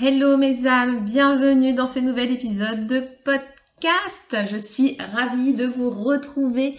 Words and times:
Hello 0.00 0.36
mes 0.36 0.68
âmes, 0.68 1.00
bienvenue 1.00 1.72
dans 1.72 1.88
ce 1.88 1.98
nouvel 1.98 2.30
épisode 2.30 2.86
de 2.86 3.02
podcast. 3.24 4.36
Je 4.48 4.56
suis 4.56 4.96
ravie 5.12 5.54
de 5.54 5.64
vous 5.64 5.90
retrouver 5.90 6.76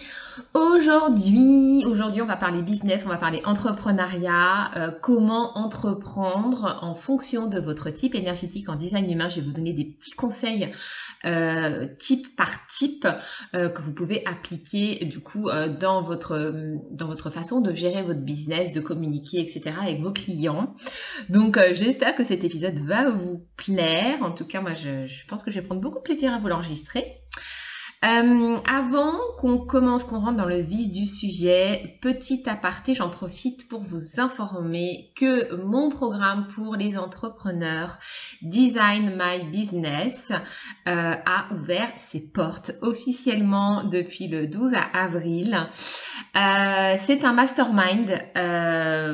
aujourd'hui. 0.54 1.84
Aujourd'hui, 1.86 2.22
on 2.22 2.26
va 2.26 2.36
parler 2.36 2.62
business, 2.62 3.04
on 3.06 3.08
va 3.08 3.16
parler 3.16 3.42
entrepreneuriat, 3.44 4.70
euh, 4.76 4.90
comment 4.90 5.58
entreprendre 5.58 6.78
en 6.82 6.94
fonction 6.94 7.46
de 7.46 7.58
votre 7.58 7.90
type 7.90 8.14
énergétique 8.14 8.68
en 8.68 8.76
design 8.76 9.10
humain. 9.10 9.28
Je 9.28 9.36
vais 9.36 9.46
vous 9.46 9.52
donner 9.52 9.72
des 9.72 9.84
petits 9.84 10.12
conseils 10.12 10.70
euh, 11.26 11.86
type 11.98 12.34
par 12.34 12.66
type 12.66 13.06
euh, 13.54 13.68
que 13.68 13.82
vous 13.82 13.92
pouvez 13.92 14.24
appliquer 14.26 15.04
du 15.04 15.20
coup 15.20 15.50
euh, 15.50 15.68
dans 15.68 16.00
votre 16.00 16.54
dans 16.90 17.06
votre 17.06 17.28
façon 17.28 17.60
de 17.60 17.74
gérer 17.74 18.02
votre 18.02 18.20
business, 18.20 18.72
de 18.72 18.80
communiquer, 18.80 19.40
etc. 19.40 19.74
avec 19.82 20.00
vos 20.00 20.12
clients. 20.12 20.74
Donc 21.28 21.58
j'espère 21.74 22.14
que 22.14 22.24
cet 22.24 22.42
épisode 22.42 22.78
va 22.78 23.10
vous 23.10 23.46
plaire. 23.56 24.22
En 24.22 24.30
tout 24.30 24.46
cas, 24.46 24.62
moi 24.62 24.72
je, 24.72 25.06
je 25.06 25.26
pense 25.26 25.42
que 25.42 25.50
je 25.50 25.60
vais 25.60 25.66
prendre 25.66 25.82
beaucoup 25.82 26.00
plaisir 26.00 26.32
à 26.32 26.38
vous 26.38 26.48
l'enregistrer. 26.48 27.20
Euh, 28.02 28.56
avant 28.66 29.12
qu'on 29.36 29.58
commence, 29.58 30.04
qu'on 30.04 30.20
rentre 30.20 30.38
dans 30.38 30.46
le 30.46 30.60
vif 30.60 30.90
du 30.90 31.04
sujet, 31.04 31.98
petit 32.00 32.42
aparté, 32.48 32.94
j'en 32.94 33.10
profite 33.10 33.68
pour 33.68 33.82
vous 33.82 34.18
informer 34.18 35.12
que 35.16 35.54
mon 35.56 35.90
programme 35.90 36.46
pour 36.46 36.76
les 36.76 36.96
entrepreneurs 36.96 37.98
Design 38.40 39.18
My 39.18 39.44
Business 39.50 40.32
euh, 40.88 41.12
a 41.26 41.52
ouvert 41.52 41.90
ses 41.98 42.20
portes 42.20 42.72
officiellement 42.80 43.84
depuis 43.84 44.28
le 44.28 44.46
12 44.46 44.72
avril. 44.94 45.58
Euh, 46.36 46.94
c'est 46.98 47.24
un 47.26 47.34
mastermind 47.34 48.10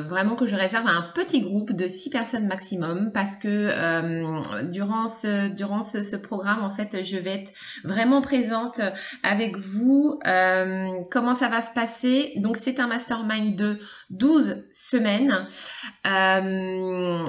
vraiment 0.07 0.35
que 0.35 0.47
je 0.47 0.55
réserve 0.55 0.87
à 0.87 0.91
un 0.91 1.11
petit 1.13 1.41
groupe 1.41 1.73
de 1.73 1.89
6 1.89 2.09
personnes 2.09 2.47
maximum 2.47 3.11
parce 3.13 3.35
que 3.35 3.67
durant 4.71 5.07
ce 5.07 5.49
durant 5.49 5.81
ce, 5.81 6.03
ce 6.03 6.15
programme 6.15 6.63
en 6.63 6.69
fait 6.69 7.03
je 7.03 7.17
vais 7.17 7.41
être 7.41 7.51
vraiment 7.83 8.21
présente 8.21 8.76
avec 9.23 9.57
vous. 9.57 10.19
Euh, 10.27 11.01
comment 11.11 11.35
ça 11.35 11.49
va 11.49 11.61
se 11.61 11.71
passer? 11.71 12.33
Donc 12.37 12.57
c'est 12.57 12.79
un 12.79 12.87
mastermind 12.87 13.55
de 13.55 13.79
12 14.09 14.67
semaines. 14.71 15.47
Euh, 16.07 17.23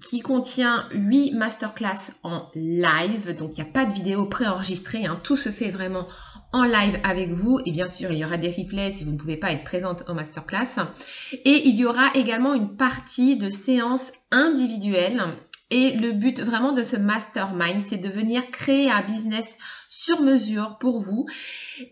qui 0.00 0.20
contient 0.20 0.88
8 0.92 1.32
masterclass 1.34 2.12
en 2.22 2.48
live. 2.54 3.36
Donc, 3.36 3.56
il 3.56 3.62
n'y 3.62 3.68
a 3.68 3.72
pas 3.72 3.84
de 3.84 3.92
vidéo 3.92 4.26
préenregistrée. 4.26 5.06
Hein. 5.06 5.20
Tout 5.22 5.36
se 5.36 5.50
fait 5.50 5.70
vraiment 5.70 6.06
en 6.52 6.64
live 6.64 6.98
avec 7.04 7.30
vous. 7.30 7.60
Et 7.66 7.72
bien 7.72 7.88
sûr, 7.88 8.10
il 8.12 8.18
y 8.18 8.24
aura 8.24 8.36
des 8.36 8.50
replays 8.50 8.90
si 8.90 9.04
vous 9.04 9.12
ne 9.12 9.18
pouvez 9.18 9.36
pas 9.36 9.52
être 9.52 9.64
présente 9.64 10.04
au 10.08 10.14
masterclass. 10.14 10.80
Et 11.44 11.68
il 11.68 11.76
y 11.76 11.84
aura 11.84 12.10
également 12.14 12.54
une 12.54 12.76
partie 12.76 13.36
de 13.36 13.50
séances 13.50 14.12
individuelles 14.30 15.22
et 15.72 15.96
le 15.96 16.12
but 16.12 16.38
vraiment 16.42 16.72
de 16.72 16.82
ce 16.82 16.96
mastermind, 16.96 17.80
c'est 17.80 17.96
de 17.96 18.10
venir 18.10 18.50
créer 18.50 18.90
un 18.90 19.00
business 19.00 19.56
sur 20.02 20.20
mesure 20.22 20.78
pour 20.78 20.98
vous. 20.98 21.26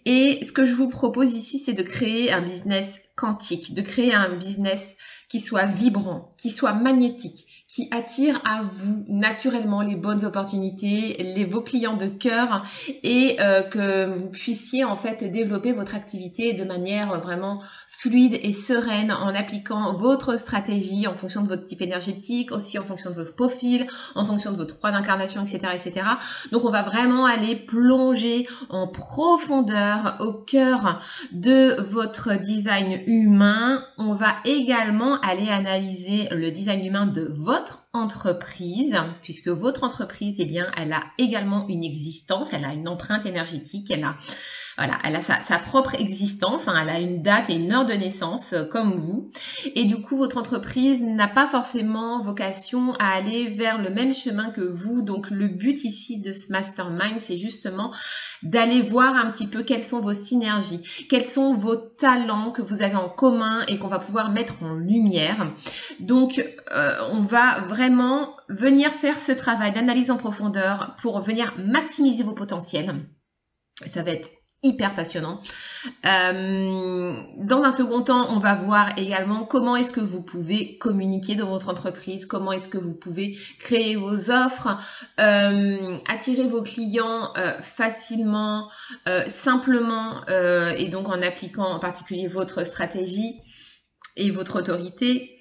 Et 0.04 0.44
ce 0.44 0.52
que 0.52 0.64
je 0.64 0.74
vous 0.74 0.88
propose 0.88 1.32
ici, 1.34 1.58
c'est 1.58 1.74
de 1.74 1.82
créer 1.82 2.32
un 2.32 2.42
business 2.42 3.00
quantique, 3.14 3.74
de 3.74 3.82
créer 3.82 4.14
un 4.14 4.34
business 4.36 4.96
qui 5.28 5.38
soit 5.38 5.66
vibrant, 5.66 6.24
qui 6.36 6.50
soit 6.50 6.72
magnétique, 6.72 7.46
qui 7.68 7.88
attire 7.92 8.40
à 8.44 8.62
vous 8.62 9.04
naturellement 9.08 9.80
les 9.80 9.94
bonnes 9.94 10.24
opportunités, 10.24 11.22
les 11.22 11.44
vos 11.44 11.62
clients 11.62 11.96
de 11.96 12.08
cœur 12.08 12.64
et 13.04 13.36
euh, 13.38 13.62
que 13.62 14.12
vous 14.18 14.30
puissiez 14.30 14.82
en 14.82 14.96
fait 14.96 15.30
développer 15.30 15.72
votre 15.72 15.94
activité 15.94 16.54
de 16.54 16.64
manière 16.64 17.20
vraiment 17.20 17.62
fluide 18.00 18.38
et 18.42 18.54
sereine 18.54 19.12
en 19.12 19.34
appliquant 19.34 19.94
votre 19.94 20.38
stratégie 20.38 21.06
en 21.06 21.14
fonction 21.14 21.42
de 21.42 21.48
votre 21.48 21.64
type 21.64 21.82
énergétique, 21.82 22.50
aussi 22.50 22.78
en 22.78 22.82
fonction 22.82 23.10
de 23.10 23.14
votre 23.14 23.36
profil, 23.36 23.86
en 24.14 24.24
fonction 24.24 24.52
de 24.52 24.56
votre 24.56 24.78
croix 24.78 24.90
d'incarnation, 24.90 25.42
etc., 25.42 25.58
etc. 25.74 26.06
Donc 26.50 26.64
on 26.64 26.70
va 26.70 26.80
vraiment 26.80 27.26
aller 27.26 27.56
plonger 27.56 28.46
en 28.70 28.88
profondeur 28.88 30.16
au 30.20 30.32
cœur 30.32 30.98
de 31.32 31.78
votre 31.82 32.40
design 32.40 33.02
humain. 33.06 33.84
On 33.98 34.14
va 34.14 34.36
également 34.46 35.20
aller 35.20 35.50
analyser 35.50 36.26
le 36.30 36.50
design 36.50 36.82
humain 36.82 37.06
de 37.06 37.28
votre 37.30 37.84
entreprise, 37.92 38.96
puisque 39.20 39.48
votre 39.48 39.84
entreprise, 39.84 40.36
eh 40.38 40.46
bien, 40.46 40.66
elle 40.80 40.94
a 40.94 41.02
également 41.18 41.66
une 41.68 41.84
existence, 41.84 42.48
elle 42.52 42.64
a 42.64 42.72
une 42.72 42.88
empreinte 42.88 43.26
énergétique, 43.26 43.90
elle 43.90 44.04
a 44.04 44.16
voilà, 44.80 44.96
elle 45.04 45.14
a 45.14 45.20
sa, 45.20 45.58
propre 45.58 45.94
existence, 46.00 46.66
hein, 46.66 46.74
elle 46.80 46.88
a 46.88 47.00
une 47.00 47.20
date 47.20 47.50
et 47.50 47.56
une 47.56 47.70
heure 47.70 47.84
de 47.84 47.92
naissance 47.92 48.54
euh, 48.54 48.64
comme 48.64 48.94
vous. 48.94 49.30
Et 49.74 49.84
du 49.84 50.00
coup, 50.00 50.16
votre 50.16 50.38
entreprise 50.38 51.02
n'a 51.02 51.28
pas 51.28 51.46
forcément 51.46 52.22
vocation 52.22 52.94
à 52.98 53.10
aller 53.10 53.50
vers 53.50 53.76
le 53.76 53.90
même 53.90 54.14
chemin 54.14 54.48
que 54.48 54.62
vous. 54.62 55.02
Donc 55.02 55.28
le 55.28 55.48
but 55.48 55.84
ici 55.84 56.18
de 56.22 56.32
ce 56.32 56.50
mastermind, 56.50 57.20
c'est 57.20 57.36
justement 57.36 57.92
d'aller 58.42 58.80
voir 58.80 59.16
un 59.16 59.30
petit 59.30 59.46
peu 59.46 59.62
quelles 59.62 59.82
sont 59.82 60.00
vos 60.00 60.14
synergies, 60.14 60.80
quels 61.10 61.26
sont 61.26 61.52
vos 61.52 61.76
talents 61.76 62.50
que 62.50 62.62
vous 62.62 62.80
avez 62.82 62.96
en 62.96 63.10
commun 63.10 63.62
et 63.68 63.78
qu'on 63.78 63.88
va 63.88 63.98
pouvoir 63.98 64.30
mettre 64.30 64.62
en 64.62 64.72
lumière. 64.72 65.52
Donc 66.00 66.42
euh, 66.74 66.92
on 67.12 67.20
va 67.20 67.60
vraiment 67.68 68.34
venir 68.48 68.90
faire 68.92 69.18
ce 69.18 69.32
travail 69.32 69.72
d'analyse 69.72 70.10
en 70.10 70.16
profondeur 70.16 70.96
pour 71.02 71.20
venir 71.20 71.52
maximiser 71.58 72.22
vos 72.22 72.32
potentiels. 72.32 72.94
Ça 73.84 74.02
va 74.02 74.12
être 74.12 74.39
hyper 74.62 74.94
passionnant. 74.94 75.40
Euh, 76.04 77.14
dans 77.38 77.62
un 77.62 77.72
second 77.72 78.02
temps, 78.02 78.34
on 78.34 78.38
va 78.40 78.54
voir 78.54 78.90
également 78.98 79.44
comment 79.44 79.74
est-ce 79.76 79.92
que 79.92 80.00
vous 80.00 80.22
pouvez 80.22 80.76
communiquer 80.76 81.34
dans 81.34 81.48
votre 81.48 81.70
entreprise, 81.70 82.26
comment 82.26 82.52
est-ce 82.52 82.68
que 82.68 82.76
vous 82.76 82.94
pouvez 82.94 83.36
créer 83.58 83.96
vos 83.96 84.30
offres, 84.30 84.76
euh, 85.18 85.96
attirer 86.08 86.46
vos 86.46 86.62
clients 86.62 87.32
euh, 87.38 87.54
facilement, 87.54 88.70
simplement, 89.26 90.20
et 90.28 90.88
donc 90.88 91.08
en 91.08 91.22
appliquant 91.22 91.64
en 91.64 91.78
particulier 91.78 92.26
votre 92.26 92.64
stratégie 92.66 93.40
et 94.16 94.30
votre 94.30 94.58
autorité 94.58 95.39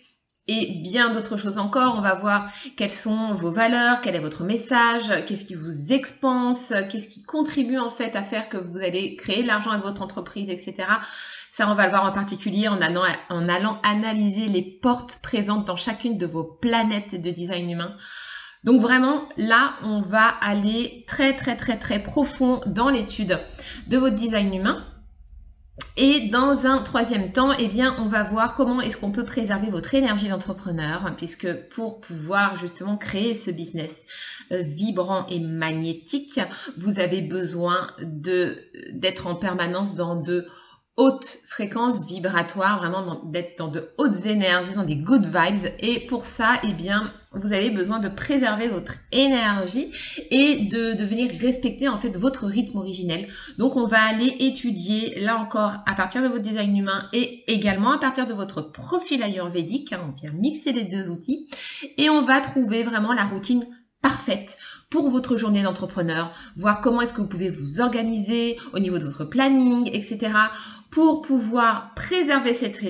et 0.49 0.81
bien 0.81 1.13
d'autres 1.13 1.37
choses 1.37 1.59
encore. 1.59 1.95
On 1.97 2.01
va 2.01 2.15
voir 2.15 2.49
quelles 2.75 2.91
sont 2.91 3.33
vos 3.35 3.51
valeurs, 3.51 4.01
quel 4.01 4.15
est 4.15 4.19
votre 4.19 4.43
message, 4.43 5.23
qu'est-ce 5.27 5.45
qui 5.45 5.53
vous 5.53 5.93
expanse, 5.93 6.73
qu'est-ce 6.89 7.07
qui 7.07 7.23
contribue 7.23 7.77
en 7.77 7.91
fait 7.91 8.15
à 8.15 8.23
faire 8.23 8.49
que 8.49 8.57
vous 8.57 8.79
allez 8.79 9.15
créer 9.15 9.43
de 9.43 9.47
l'argent 9.47 9.69
avec 9.69 9.83
votre 9.85 10.01
entreprise, 10.01 10.49
etc. 10.49 10.87
Ça, 11.51 11.69
on 11.69 11.75
va 11.75 11.85
le 11.85 11.91
voir 11.91 12.05
en 12.05 12.11
particulier 12.11 12.67
en 12.67 12.81
allant, 12.81 13.03
en 13.29 13.47
allant 13.47 13.79
analyser 13.83 14.47
les 14.47 14.63
portes 14.63 15.19
présentes 15.21 15.67
dans 15.67 15.75
chacune 15.75 16.17
de 16.17 16.25
vos 16.25 16.43
planètes 16.43 17.21
de 17.21 17.29
design 17.29 17.69
humain. 17.69 17.95
Donc 18.63 18.81
vraiment, 18.81 19.29
là, 19.37 19.75
on 19.83 20.01
va 20.01 20.25
aller 20.41 21.05
très 21.07 21.33
très 21.33 21.55
très 21.55 21.77
très 21.77 21.99
profond 21.99 22.59
dans 22.65 22.89
l'étude 22.89 23.39
de 23.87 23.97
votre 23.97 24.15
design 24.15 24.53
humain 24.53 24.83
et 26.01 26.29
dans 26.29 26.65
un 26.65 26.81
troisième 26.81 27.29
temps, 27.29 27.51
eh 27.59 27.67
bien, 27.67 27.93
on 27.99 28.05
va 28.05 28.23
voir 28.23 28.53
comment 28.53 28.79
est-ce 28.79 28.95
qu'on 28.95 29.11
peut 29.11 29.25
préserver 29.25 29.69
votre 29.69 29.93
énergie 29.93 30.29
d'entrepreneur, 30.29 31.13
puisque 31.17 31.51
pour 31.67 31.99
pouvoir 31.99 32.55
justement 32.57 32.95
créer 32.95 33.35
ce 33.35 33.51
business 33.51 34.05
euh, 34.53 34.61
vibrant 34.61 35.25
et 35.27 35.41
magnétique, 35.41 36.39
vous 36.77 36.99
avez 36.99 37.21
besoin 37.21 37.87
d'être 38.01 39.27
en 39.27 39.35
permanence 39.35 39.95
dans 39.95 40.15
de 40.15 40.45
haute 40.97 41.37
fréquence 41.47 42.07
vibratoire, 42.07 42.79
vraiment 42.79 43.23
d'être 43.25 43.57
dans 43.57 43.69
de 43.69 43.89
hautes 43.97 44.25
énergies, 44.25 44.73
dans 44.73 44.83
des 44.83 44.97
good 44.97 45.25
vibes. 45.25 45.71
Et 45.79 46.01
pour 46.07 46.25
ça, 46.25 46.59
eh 46.63 46.73
bien, 46.73 47.13
vous 47.31 47.53
avez 47.53 47.69
besoin 47.69 47.99
de 47.99 48.09
préserver 48.09 48.67
votre 48.67 48.93
énergie 49.11 49.91
et 50.31 50.65
de, 50.65 50.93
de 50.93 51.03
venir 51.05 51.31
respecter 51.39 51.87
en 51.87 51.97
fait 51.97 52.17
votre 52.17 52.45
rythme 52.45 52.79
originel. 52.79 53.27
Donc 53.57 53.75
on 53.75 53.87
va 53.87 54.01
aller 54.01 54.35
étudier 54.39 55.21
là 55.21 55.37
encore 55.37 55.73
à 55.85 55.93
partir 55.95 56.21
de 56.21 56.27
votre 56.27 56.41
design 56.41 56.75
humain 56.75 57.07
et 57.13 57.49
également 57.51 57.91
à 57.91 57.97
partir 57.97 58.27
de 58.27 58.33
votre 58.33 58.61
profil 58.61 59.23
ayurvédique. 59.23 59.93
Hein, 59.93 60.01
on 60.09 60.19
vient 60.19 60.33
mixer 60.33 60.73
les 60.73 60.83
deux 60.83 61.09
outils 61.09 61.47
et 61.97 62.09
on 62.09 62.23
va 62.23 62.41
trouver 62.41 62.83
vraiment 62.83 63.13
la 63.13 63.23
routine 63.23 63.63
parfaite 64.01 64.57
pour 64.89 65.09
votre 65.09 65.37
journée 65.37 65.61
d'entrepreneur, 65.61 66.31
voir 66.55 66.81
comment 66.81 67.01
est-ce 67.01 67.13
que 67.13 67.21
vous 67.21 67.27
pouvez 67.27 67.51
vous 67.51 67.79
organiser 67.79 68.57
au 68.73 68.79
niveau 68.79 68.97
de 68.97 69.03
votre 69.03 69.23
planning, 69.23 69.87
etc 69.93 70.31
pour 70.91 71.21
pouvoir 71.21 71.93
préserver 71.93 72.53
cette, 72.53 72.81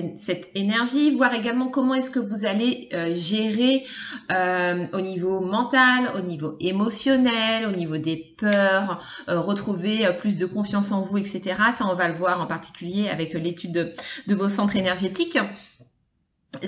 énergie, 0.54 1.14
voir 1.16 1.34
également 1.34 1.68
comment 1.68 1.94
est-ce 1.94 2.10
que 2.10 2.18
vous 2.18 2.46
allez 2.46 2.88
euh, 2.94 3.14
gérer 3.14 3.84
euh, 4.32 4.86
au 4.94 5.00
niveau 5.00 5.40
mental, 5.40 6.10
au 6.16 6.20
niveau 6.20 6.56
émotionnel, 6.60 7.66
au 7.66 7.76
niveau 7.76 7.98
des 7.98 8.34
peurs, 8.38 9.04
euh, 9.28 9.38
retrouver 9.40 10.08
plus 10.18 10.38
de 10.38 10.46
confiance 10.46 10.92
en 10.92 11.02
vous, 11.02 11.18
etc. 11.18 11.54
Ça, 11.76 11.86
on 11.86 11.94
va 11.94 12.08
le 12.08 12.14
voir 12.14 12.40
en 12.40 12.46
particulier 12.46 13.08
avec 13.08 13.34
l'étude 13.34 13.72
de, 13.72 13.92
de 14.26 14.34
vos 14.34 14.48
centres 14.48 14.76
énergétiques. 14.76 15.38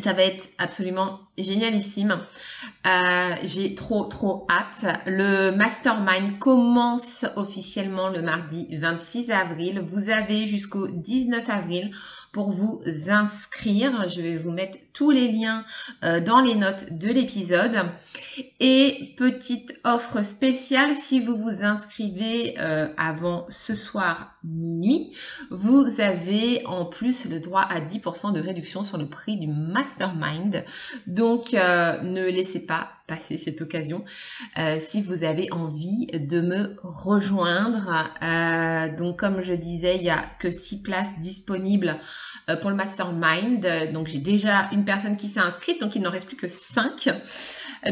Ça 0.01 0.13
va 0.13 0.23
être 0.23 0.49
absolument 0.59 1.21
génialissime. 1.37 2.21
Euh, 2.87 3.35
J'ai 3.43 3.75
trop 3.75 4.05
trop 4.05 4.47
hâte. 4.49 5.03
Le 5.07 5.51
mastermind 5.51 6.39
commence 6.39 7.27
officiellement 7.35 8.09
le 8.09 8.23
mardi 8.23 8.69
26 8.77 9.33
avril. 9.33 9.81
Vous 9.85 10.09
avez 10.09 10.47
jusqu'au 10.47 10.87
19 10.89 11.51
avril 11.51 11.91
pour 12.33 12.51
vous 12.51 12.81
inscrire. 13.09 14.09
Je 14.09 14.23
vais 14.23 14.37
vous 14.37 14.53
mettre 14.53 14.79
tous 14.93 15.11
les 15.11 15.31
liens 15.31 15.65
euh, 16.05 16.21
dans 16.21 16.41
les 16.41 16.55
notes 16.55 16.93
de 16.93 17.09
l'épisode. 17.09 17.77
Et 18.61 19.15
petite 19.17 19.81
offre 19.85 20.23
spéciale, 20.23 20.95
si 20.95 21.21
vous 21.21 21.37
vous 21.37 21.65
inscrivez 21.65 22.55
euh, 22.59 22.89
avant 22.97 23.47
ce 23.51 23.75
soir 23.75 24.32
minuit, 24.45 25.13
vous 25.51 25.87
avez 25.99 26.65
en 26.67 26.85
plus 26.85 27.27
le 27.27 27.41
droit 27.41 27.63
à 27.63 27.81
10% 27.81 28.33
de 28.33 28.41
réduction 28.41 28.85
sur 28.85 28.99
le 28.99 29.09
prix 29.09 29.37
du 29.37 29.47
mastermind. 29.47 30.65
Donc 31.07 31.55
euh, 31.55 32.01
ne 32.03 32.25
laissez 32.25 32.61
pas 32.61 32.91
passer 33.07 33.37
cette 33.37 33.61
occasion 33.61 34.05
si 34.79 35.03
vous 35.03 35.25
avez 35.25 35.53
envie 35.53 36.07
de 36.07 36.41
me 36.41 36.77
rejoindre. 36.83 38.15
donc 38.97 39.19
comme 39.19 39.43
je 39.43 39.53
disais, 39.53 39.97
il 39.97 40.03
n'y 40.03 40.11
a 40.11 40.23
que 40.39 40.51
6 40.51 40.83
places 40.83 41.19
disponibles 41.19 41.99
euh, 42.51 42.57
pour 42.57 42.71
le 42.71 42.77
mastermind. 42.77 43.65
Donc 43.93 44.09
j'ai 44.09 44.19
déjà 44.19 44.69
une 44.73 44.85
personne 44.85 45.17
qui 45.17 45.29
s'est 45.29 45.41
inscrite, 45.41 45.81
donc 45.81 45.95
il 45.95 46.03
n'en 46.03 46.11
reste 46.11 46.27
plus 46.27 46.37
que 46.37 46.49
5. 46.49 47.09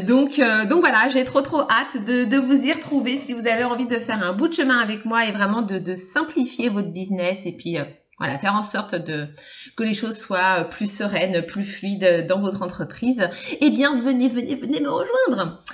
Donc, 0.04 0.40
euh, 0.40 0.66
donc 0.66 0.80
voilà, 0.80 1.08
j'ai 1.08 1.22
trop 1.22 1.40
trop 1.40 1.60
hâte 1.60 2.04
de, 2.04 2.24
de, 2.24 2.36
vous 2.36 2.64
y 2.64 2.72
retrouver 2.72 3.16
si 3.16 3.32
vous 3.32 3.46
avez 3.46 3.62
envie 3.62 3.86
de 3.86 3.96
faire 3.96 4.24
un 4.24 4.32
bout 4.32 4.48
de 4.48 4.54
chemin 4.54 4.78
avec 4.78 5.04
moi 5.04 5.26
et 5.26 5.32
vraiment 5.32 5.62
de, 5.62 5.78
de 5.78 5.94
simplifier 5.94 6.39
votre 6.70 6.92
business 6.92 7.46
et 7.46 7.52
puis 7.52 7.78
euh, 7.78 7.84
voilà, 8.18 8.38
faire 8.38 8.54
en 8.54 8.62
sorte 8.62 8.94
de 8.94 9.28
que 9.76 9.82
les 9.82 9.94
choses 9.94 10.18
soient 10.18 10.64
plus 10.64 10.92
sereines, 10.92 11.44
plus 11.46 11.64
fluides 11.64 12.26
dans 12.28 12.40
votre 12.40 12.62
entreprise. 12.62 13.28
Eh 13.60 13.70
bien, 13.70 13.98
venez, 14.00 14.28
venez, 14.28 14.54
venez 14.54 14.80
me 14.80 14.90
rejoindre. 14.90 15.64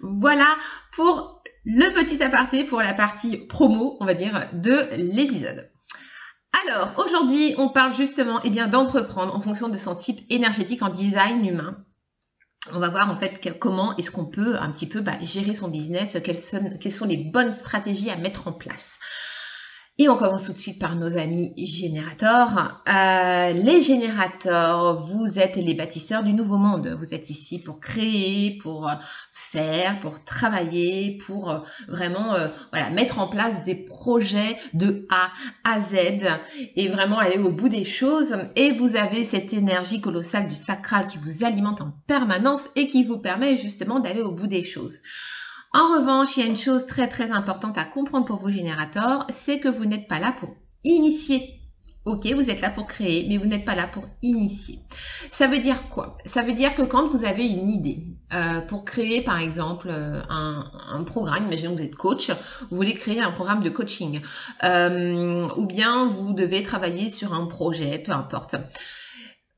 Voilà 0.00 0.46
pour 0.92 1.42
le 1.64 1.92
petit 1.94 2.22
aparté 2.22 2.62
pour 2.62 2.80
la 2.80 2.94
partie 2.94 3.38
promo, 3.38 3.96
on 4.00 4.06
va 4.06 4.14
dire, 4.14 4.48
de 4.52 4.88
l'épisode. 4.96 5.68
Alors, 6.64 6.94
aujourd'hui, 7.04 7.54
on 7.58 7.68
parle 7.68 7.94
justement 7.94 8.40
eh 8.44 8.50
bien, 8.50 8.68
d'entreprendre 8.68 9.34
en 9.34 9.40
fonction 9.40 9.68
de 9.68 9.76
son 9.76 9.96
type 9.96 10.20
énergétique 10.30 10.82
en 10.82 10.88
design 10.88 11.44
humain. 11.44 11.84
On 12.72 12.78
va 12.78 12.88
voir 12.88 13.10
en 13.10 13.16
fait 13.16 13.58
comment 13.58 13.96
est-ce 13.96 14.10
qu'on 14.10 14.26
peut 14.26 14.56
un 14.56 14.70
petit 14.70 14.88
peu 14.88 15.00
bah, 15.00 15.18
gérer 15.20 15.54
son 15.54 15.68
business, 15.68 16.16
quelles 16.24 16.92
sont 16.92 17.06
les 17.06 17.16
bonnes 17.16 17.52
stratégies 17.52 18.10
à 18.10 18.16
mettre 18.16 18.48
en 18.48 18.52
place. 18.52 18.98
Et 19.98 20.10
on 20.10 20.16
commence 20.16 20.44
tout 20.44 20.52
de 20.52 20.58
suite 20.58 20.78
par 20.78 20.94
nos 20.94 21.16
amis 21.16 21.54
générateurs. 21.56 22.82
Euh, 22.86 23.52
les 23.52 23.80
générateurs, 23.80 25.02
vous 25.06 25.38
êtes 25.38 25.56
les 25.56 25.72
bâtisseurs 25.72 26.22
du 26.22 26.34
nouveau 26.34 26.58
monde. 26.58 26.94
Vous 26.98 27.14
êtes 27.14 27.30
ici 27.30 27.58
pour 27.58 27.80
créer, 27.80 28.58
pour 28.58 28.90
faire, 29.30 29.98
pour 30.00 30.22
travailler, 30.22 31.16
pour 31.24 31.50
euh, 31.50 31.60
vraiment 31.88 32.34
euh, 32.34 32.48
voilà 32.72 32.90
mettre 32.90 33.20
en 33.20 33.28
place 33.28 33.64
des 33.64 33.74
projets 33.74 34.58
de 34.74 35.06
A 35.08 35.30
à 35.64 35.80
Z 35.80 36.26
et 36.76 36.88
vraiment 36.88 37.18
aller 37.18 37.38
au 37.38 37.50
bout 37.50 37.70
des 37.70 37.86
choses. 37.86 38.36
Et 38.54 38.72
vous 38.72 38.96
avez 38.96 39.24
cette 39.24 39.54
énergie 39.54 40.02
colossale 40.02 40.46
du 40.46 40.56
sacral 40.56 41.06
qui 41.06 41.16
vous 41.16 41.42
alimente 41.42 41.80
en 41.80 41.94
permanence 42.06 42.68
et 42.76 42.86
qui 42.86 43.02
vous 43.02 43.18
permet 43.18 43.56
justement 43.56 43.98
d'aller 43.98 44.20
au 44.20 44.32
bout 44.32 44.46
des 44.46 44.62
choses. 44.62 44.98
En 45.76 45.98
revanche, 45.98 46.38
il 46.38 46.42
y 46.42 46.46
a 46.46 46.48
une 46.48 46.56
chose 46.56 46.86
très 46.86 47.06
très 47.06 47.32
importante 47.32 47.76
à 47.76 47.84
comprendre 47.84 48.24
pour 48.24 48.38
vos 48.38 48.48
générateurs, 48.48 49.26
c'est 49.28 49.58
que 49.58 49.68
vous 49.68 49.84
n'êtes 49.84 50.08
pas 50.08 50.18
là 50.18 50.34
pour 50.40 50.56
initier. 50.84 51.60
Ok, 52.06 52.26
vous 52.32 52.48
êtes 52.48 52.62
là 52.62 52.70
pour 52.70 52.86
créer, 52.86 53.26
mais 53.28 53.36
vous 53.36 53.44
n'êtes 53.44 53.66
pas 53.66 53.74
là 53.74 53.86
pour 53.86 54.04
initier. 54.22 54.78
Ça 55.30 55.48
veut 55.48 55.58
dire 55.58 55.90
quoi? 55.90 56.16
Ça 56.24 56.40
veut 56.40 56.54
dire 56.54 56.74
que 56.74 56.80
quand 56.80 57.06
vous 57.08 57.26
avez 57.26 57.44
une 57.44 57.68
idée 57.68 58.06
euh, 58.32 58.62
pour 58.62 58.86
créer, 58.86 59.22
par 59.22 59.38
exemple, 59.38 59.88
euh, 59.90 60.22
un, 60.30 61.04
programme, 61.04 61.44
imaginons 61.44 61.72
que 61.72 61.80
vous 61.80 61.84
êtes 61.84 61.96
coach, 61.96 62.30
vous 62.70 62.76
voulez 62.76 62.94
créer 62.94 63.20
un 63.20 63.32
programme 63.32 63.62
de 63.62 63.68
coaching, 63.68 64.22
euh, 64.64 65.46
ou 65.58 65.66
bien 65.66 66.06
vous 66.06 66.32
devez 66.32 66.62
travailler 66.62 67.10
sur 67.10 67.34
un 67.34 67.44
projet, 67.44 67.98
peu 67.98 68.12
importe. 68.12 68.56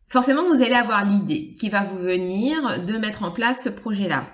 Forcément, 0.09 0.43
vous 0.49 0.63
allez 0.65 0.75
avoir 0.75 1.05
l'idée 1.05 1.53
qui 1.53 1.69
va 1.69 1.85
vous 1.85 1.99
venir 1.99 2.85
de 2.85 2.99
mettre 2.99 3.23
en 3.23 3.31
place 3.31 3.63
ce 3.63 3.69
projet-là 3.69 4.25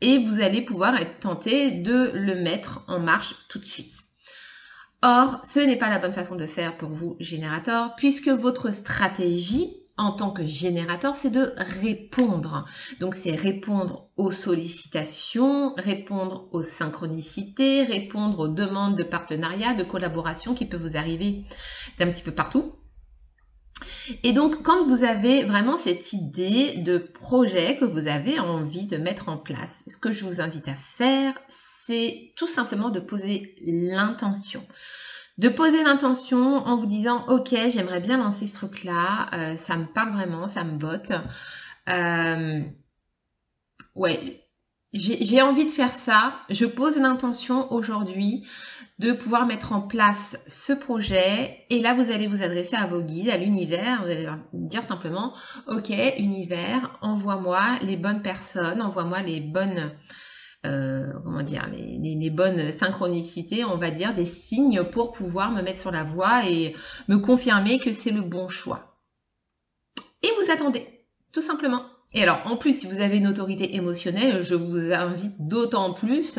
et 0.00 0.18
vous 0.18 0.40
allez 0.40 0.62
pouvoir 0.62 0.96
être 0.96 1.20
tenté 1.20 1.70
de 1.70 2.10
le 2.14 2.36
mettre 2.36 2.84
en 2.88 2.98
marche 2.98 3.34
tout 3.48 3.58
de 3.58 3.64
suite. 3.64 3.94
Or, 5.02 5.40
ce 5.44 5.60
n'est 5.60 5.76
pas 5.76 5.90
la 5.90 5.98
bonne 5.98 6.12
façon 6.12 6.34
de 6.34 6.46
faire 6.46 6.78
pour 6.78 6.88
vous, 6.88 7.16
générateur, 7.20 7.94
puisque 7.96 8.28
votre 8.28 8.72
stratégie 8.72 9.68
en 9.96 10.12
tant 10.12 10.30
que 10.30 10.44
générateur, 10.44 11.14
c'est 11.14 11.30
de 11.30 11.52
répondre. 11.82 12.64
Donc, 13.00 13.14
c'est 13.14 13.36
répondre 13.36 14.08
aux 14.16 14.32
sollicitations, 14.32 15.74
répondre 15.76 16.48
aux 16.52 16.64
synchronicités, 16.64 17.84
répondre 17.84 18.40
aux 18.40 18.48
demandes 18.48 18.96
de 18.96 19.04
partenariat, 19.04 19.74
de 19.74 19.84
collaboration 19.84 20.54
qui 20.54 20.66
peuvent 20.66 20.82
vous 20.82 20.96
arriver 20.96 21.44
d'un 21.98 22.10
petit 22.10 22.22
peu 22.22 22.32
partout. 22.32 22.72
Et 24.22 24.32
donc, 24.32 24.62
quand 24.62 24.84
vous 24.84 25.04
avez 25.04 25.44
vraiment 25.44 25.78
cette 25.78 26.12
idée 26.12 26.76
de 26.78 26.98
projet 26.98 27.76
que 27.76 27.84
vous 27.84 28.06
avez 28.06 28.38
envie 28.38 28.86
de 28.86 28.96
mettre 28.96 29.28
en 29.28 29.36
place, 29.36 29.84
ce 29.86 29.96
que 29.96 30.12
je 30.12 30.24
vous 30.24 30.40
invite 30.40 30.68
à 30.68 30.74
faire, 30.74 31.34
c'est 31.48 32.32
tout 32.36 32.48
simplement 32.48 32.90
de 32.90 33.00
poser 33.00 33.54
l'intention. 33.66 34.66
De 35.38 35.48
poser 35.48 35.82
l'intention 35.82 36.38
en 36.38 36.76
vous 36.76 36.86
disant, 36.86 37.24
ok, 37.28 37.54
j'aimerais 37.68 38.00
bien 38.00 38.18
lancer 38.18 38.46
ce 38.46 38.56
truc-là, 38.56 39.26
euh, 39.34 39.56
ça 39.56 39.76
me 39.76 39.86
parle 39.86 40.12
vraiment, 40.12 40.48
ça 40.48 40.64
me 40.64 40.78
botte. 40.78 41.12
Euh, 41.88 42.62
ouais, 43.96 44.43
j'ai 44.94 45.42
envie 45.42 45.64
de 45.64 45.70
faire 45.70 45.94
ça. 45.94 46.40
Je 46.50 46.66
pose 46.66 46.98
l'intention 46.98 47.72
aujourd'hui 47.72 48.46
de 49.00 49.12
pouvoir 49.12 49.44
mettre 49.46 49.72
en 49.72 49.80
place 49.80 50.38
ce 50.46 50.72
projet. 50.72 51.66
Et 51.68 51.80
là, 51.80 51.94
vous 51.94 52.12
allez 52.12 52.28
vous 52.28 52.42
adresser 52.42 52.76
à 52.76 52.86
vos 52.86 53.02
guides, 53.02 53.28
à 53.28 53.36
l'univers. 53.36 54.02
Vous 54.04 54.10
allez 54.10 54.22
leur 54.22 54.38
dire 54.52 54.82
simplement, 54.82 55.32
OK, 55.66 55.92
univers, 56.18 56.96
envoie-moi 57.02 57.60
les 57.82 57.96
bonnes 57.96 58.22
personnes, 58.22 58.80
envoie-moi 58.80 59.22
les 59.22 59.40
bonnes... 59.40 59.92
Euh, 60.66 61.12
comment 61.22 61.42
dire, 61.42 61.68
les, 61.70 61.98
les, 62.14 62.30
bonnes 62.30 62.72
synchronicités, 62.72 63.66
on 63.66 63.76
va 63.76 63.90
dire, 63.90 64.14
des 64.14 64.24
signes 64.24 64.82
pour 64.82 65.12
pouvoir 65.12 65.50
me 65.50 65.60
mettre 65.60 65.78
sur 65.78 65.90
la 65.90 66.04
voie 66.04 66.48
et 66.48 66.74
me 67.06 67.18
confirmer 67.18 67.78
que 67.78 67.92
c'est 67.92 68.12
le 68.12 68.22
bon 68.22 68.48
choix. 68.48 68.96
Et 70.22 70.28
vous 70.40 70.50
attendez, 70.50 70.86
tout 71.32 71.42
simplement. 71.42 71.82
Et 72.12 72.22
alors, 72.22 72.40
en 72.44 72.56
plus, 72.56 72.78
si 72.78 72.86
vous 72.86 73.00
avez 73.00 73.16
une 73.16 73.26
autorité 73.26 73.74
émotionnelle, 73.74 74.44
je 74.44 74.54
vous 74.54 74.92
invite 74.92 75.34
d'autant 75.40 75.92
plus 75.92 76.38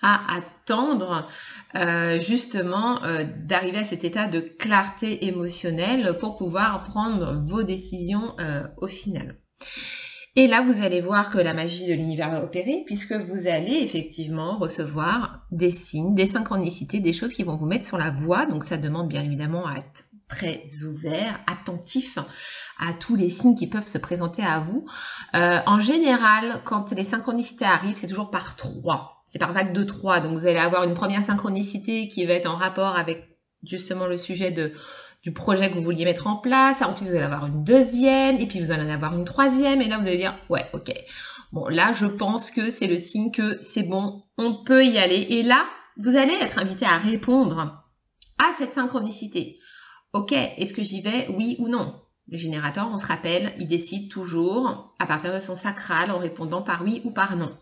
à 0.00 0.36
attendre 0.36 1.28
euh, 1.74 2.20
justement 2.20 3.02
euh, 3.02 3.24
d'arriver 3.44 3.78
à 3.78 3.84
cet 3.84 4.04
état 4.04 4.28
de 4.28 4.38
clarté 4.38 5.26
émotionnelle 5.26 6.16
pour 6.20 6.36
pouvoir 6.36 6.84
prendre 6.84 7.42
vos 7.44 7.64
décisions 7.64 8.34
euh, 8.40 8.62
au 8.76 8.86
final. 8.86 9.36
Et 10.36 10.46
là, 10.46 10.62
vous 10.62 10.84
allez 10.84 11.00
voir 11.00 11.30
que 11.30 11.38
la 11.38 11.52
magie 11.52 11.88
de 11.88 11.94
l'univers 11.94 12.30
va 12.30 12.44
opérer 12.44 12.84
puisque 12.86 13.12
vous 13.12 13.48
allez 13.48 13.80
effectivement 13.82 14.56
recevoir 14.56 15.40
des 15.50 15.72
signes, 15.72 16.14
des 16.14 16.26
synchronicités, 16.26 17.00
des 17.00 17.12
choses 17.12 17.32
qui 17.32 17.42
vont 17.42 17.56
vous 17.56 17.66
mettre 17.66 17.86
sur 17.86 17.98
la 17.98 18.10
voie. 18.10 18.46
Donc 18.46 18.62
ça 18.62 18.76
demande 18.76 19.08
bien 19.08 19.24
évidemment 19.24 19.66
à 19.66 19.78
être 19.78 20.04
très 20.28 20.62
ouvert, 20.84 21.40
attentif 21.46 22.18
à 22.78 22.92
tous 22.92 23.16
les 23.16 23.30
signes 23.30 23.54
qui 23.54 23.66
peuvent 23.66 23.86
se 23.86 23.98
présenter 23.98 24.42
à 24.42 24.60
vous. 24.60 24.86
Euh, 25.34 25.58
en 25.66 25.80
général, 25.80 26.60
quand 26.64 26.92
les 26.92 27.02
synchronicités 27.02 27.64
arrivent, 27.64 27.96
c'est 27.96 28.06
toujours 28.06 28.30
par 28.30 28.56
trois. 28.56 29.22
C'est 29.26 29.38
par 29.38 29.52
vague 29.52 29.72
de 29.72 29.84
trois. 29.84 30.20
Donc 30.20 30.38
vous 30.38 30.46
allez 30.46 30.58
avoir 30.58 30.84
une 30.84 30.94
première 30.94 31.22
synchronicité 31.22 32.08
qui 32.08 32.24
va 32.26 32.34
être 32.34 32.50
en 32.50 32.56
rapport 32.56 32.96
avec 32.96 33.38
justement 33.64 34.06
le 34.06 34.16
sujet 34.16 34.50
de 34.50 34.72
du 35.22 35.32
projet 35.32 35.68
que 35.68 35.74
vous 35.74 35.82
vouliez 35.82 36.04
mettre 36.04 36.26
en 36.26 36.36
place. 36.36 36.80
Ensuite, 36.80 37.08
vous 37.08 37.14
allez 37.14 37.24
avoir 37.24 37.46
une 37.46 37.64
deuxième, 37.64 38.36
et 38.36 38.46
puis 38.46 38.60
vous 38.60 38.70
allez 38.70 38.84
en 38.84 38.94
avoir 38.94 39.16
une 39.16 39.24
troisième, 39.24 39.82
et 39.82 39.88
là, 39.88 39.98
vous 39.98 40.06
allez 40.06 40.18
dire, 40.18 40.34
ouais, 40.48 40.64
ok. 40.72 40.92
Bon, 41.52 41.66
là, 41.66 41.92
je 41.92 42.06
pense 42.06 42.50
que 42.50 42.70
c'est 42.70 42.86
le 42.86 42.98
signe 42.98 43.32
que 43.32 43.58
c'est 43.62 43.82
bon, 43.82 44.22
on 44.36 44.62
peut 44.64 44.84
y 44.84 44.98
aller. 44.98 45.26
Et 45.30 45.42
là, 45.42 45.66
vous 45.96 46.16
allez 46.16 46.34
être 46.40 46.58
invité 46.58 46.84
à 46.84 46.98
répondre 46.98 47.84
à 48.38 48.52
cette 48.56 48.74
synchronicité. 48.74 49.58
Ok, 50.14 50.32
est-ce 50.32 50.72
que 50.72 50.82
j'y 50.82 51.02
vais, 51.02 51.28
oui 51.36 51.56
ou 51.58 51.68
non? 51.68 51.94
Le 52.28 52.38
générateur, 52.38 52.88
on 52.92 52.96
se 52.98 53.06
rappelle, 53.06 53.52
il 53.58 53.66
décide 53.66 54.10
toujours 54.10 54.94
à 54.98 55.06
partir 55.06 55.34
de 55.34 55.38
son 55.38 55.54
sacral 55.54 56.10
en 56.10 56.18
répondant 56.18 56.62
par 56.62 56.82
oui 56.82 57.02
ou 57.04 57.10
par 57.10 57.36
non. 57.36 57.54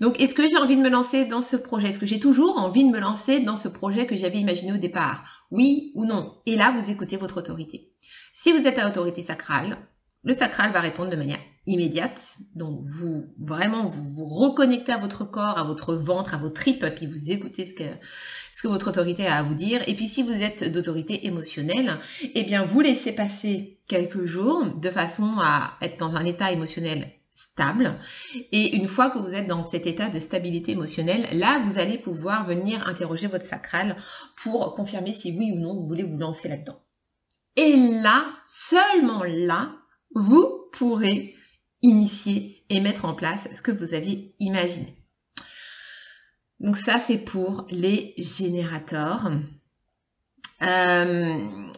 Donc, 0.00 0.20
est-ce 0.20 0.34
que 0.34 0.46
j'ai 0.48 0.56
envie 0.56 0.76
de 0.76 0.82
me 0.82 0.88
lancer 0.88 1.26
dans 1.26 1.42
ce 1.42 1.56
projet? 1.56 1.88
Est-ce 1.88 1.98
que 1.98 2.06
j'ai 2.06 2.20
toujours 2.20 2.58
envie 2.58 2.84
de 2.84 2.90
me 2.90 3.00
lancer 3.00 3.40
dans 3.40 3.56
ce 3.56 3.68
projet 3.68 4.06
que 4.06 4.16
j'avais 4.16 4.38
imaginé 4.38 4.72
au 4.72 4.78
départ? 4.78 5.46
Oui 5.50 5.92
ou 5.94 6.06
non? 6.06 6.40
Et 6.46 6.56
là, 6.56 6.70
vous 6.70 6.90
écoutez 6.90 7.16
votre 7.16 7.38
autorité. 7.38 7.92
Si 8.32 8.52
vous 8.52 8.66
êtes 8.66 8.78
à 8.78 8.88
autorité 8.88 9.20
sacrale, 9.20 9.76
le 10.22 10.32
sacral 10.32 10.72
va 10.72 10.80
répondre 10.80 11.10
de 11.10 11.16
manière 11.16 11.40
immédiate. 11.68 12.36
Donc, 12.54 12.80
vous, 12.80 13.26
vraiment, 13.38 13.84
vous 13.84 14.26
reconnectez 14.26 14.92
à 14.92 14.98
votre 14.98 15.24
corps, 15.24 15.58
à 15.58 15.64
votre 15.64 15.94
ventre, 15.94 16.34
à 16.34 16.38
vos 16.38 16.48
tripes, 16.48 16.86
puis 16.96 17.06
vous 17.06 17.30
écoutez 17.30 17.64
ce 17.64 17.74
que, 17.74 17.84
ce 18.52 18.62
que 18.62 18.68
votre 18.68 18.88
autorité 18.88 19.26
a 19.26 19.36
à 19.36 19.42
vous 19.42 19.54
dire. 19.54 19.80
Et 19.86 19.94
puis, 19.94 20.08
si 20.08 20.22
vous 20.22 20.32
êtes 20.32 20.72
d'autorité 20.72 21.26
émotionnelle, 21.26 21.98
eh 22.34 22.42
bien, 22.44 22.64
vous 22.64 22.80
laissez 22.80 23.12
passer 23.12 23.80
quelques 23.86 24.24
jours 24.24 24.64
de 24.64 24.90
façon 24.90 25.34
à 25.38 25.76
être 25.82 25.98
dans 25.98 26.16
un 26.16 26.24
état 26.24 26.50
émotionnel 26.50 27.12
stable. 27.34 27.94
Et 28.50 28.76
une 28.76 28.88
fois 28.88 29.10
que 29.10 29.18
vous 29.18 29.34
êtes 29.34 29.46
dans 29.46 29.62
cet 29.62 29.86
état 29.86 30.08
de 30.08 30.18
stabilité 30.18 30.72
émotionnelle, 30.72 31.28
là, 31.38 31.62
vous 31.64 31.78
allez 31.78 31.96
pouvoir 31.96 32.44
venir 32.44 32.86
interroger 32.88 33.28
votre 33.28 33.44
sacral 33.44 33.96
pour 34.42 34.74
confirmer 34.74 35.12
si 35.12 35.30
oui 35.38 35.52
ou 35.52 35.60
non 35.60 35.74
vous 35.74 35.86
voulez 35.86 36.02
vous 36.02 36.18
lancer 36.18 36.48
là-dedans. 36.48 36.78
Et 37.54 37.76
là, 37.76 38.26
seulement 38.48 39.22
là, 39.24 39.72
vous 40.14 40.68
pourrez 40.72 41.34
initier 41.82 42.64
et 42.68 42.80
mettre 42.80 43.04
en 43.04 43.14
place 43.14 43.48
ce 43.52 43.62
que 43.62 43.70
vous 43.70 43.94
aviez 43.94 44.34
imaginé. 44.38 44.94
Donc 46.60 46.76
ça, 46.76 46.98
c'est 46.98 47.18
pour 47.18 47.66
les 47.70 48.14
générateurs. 48.16 49.30
Euh, 50.62 51.70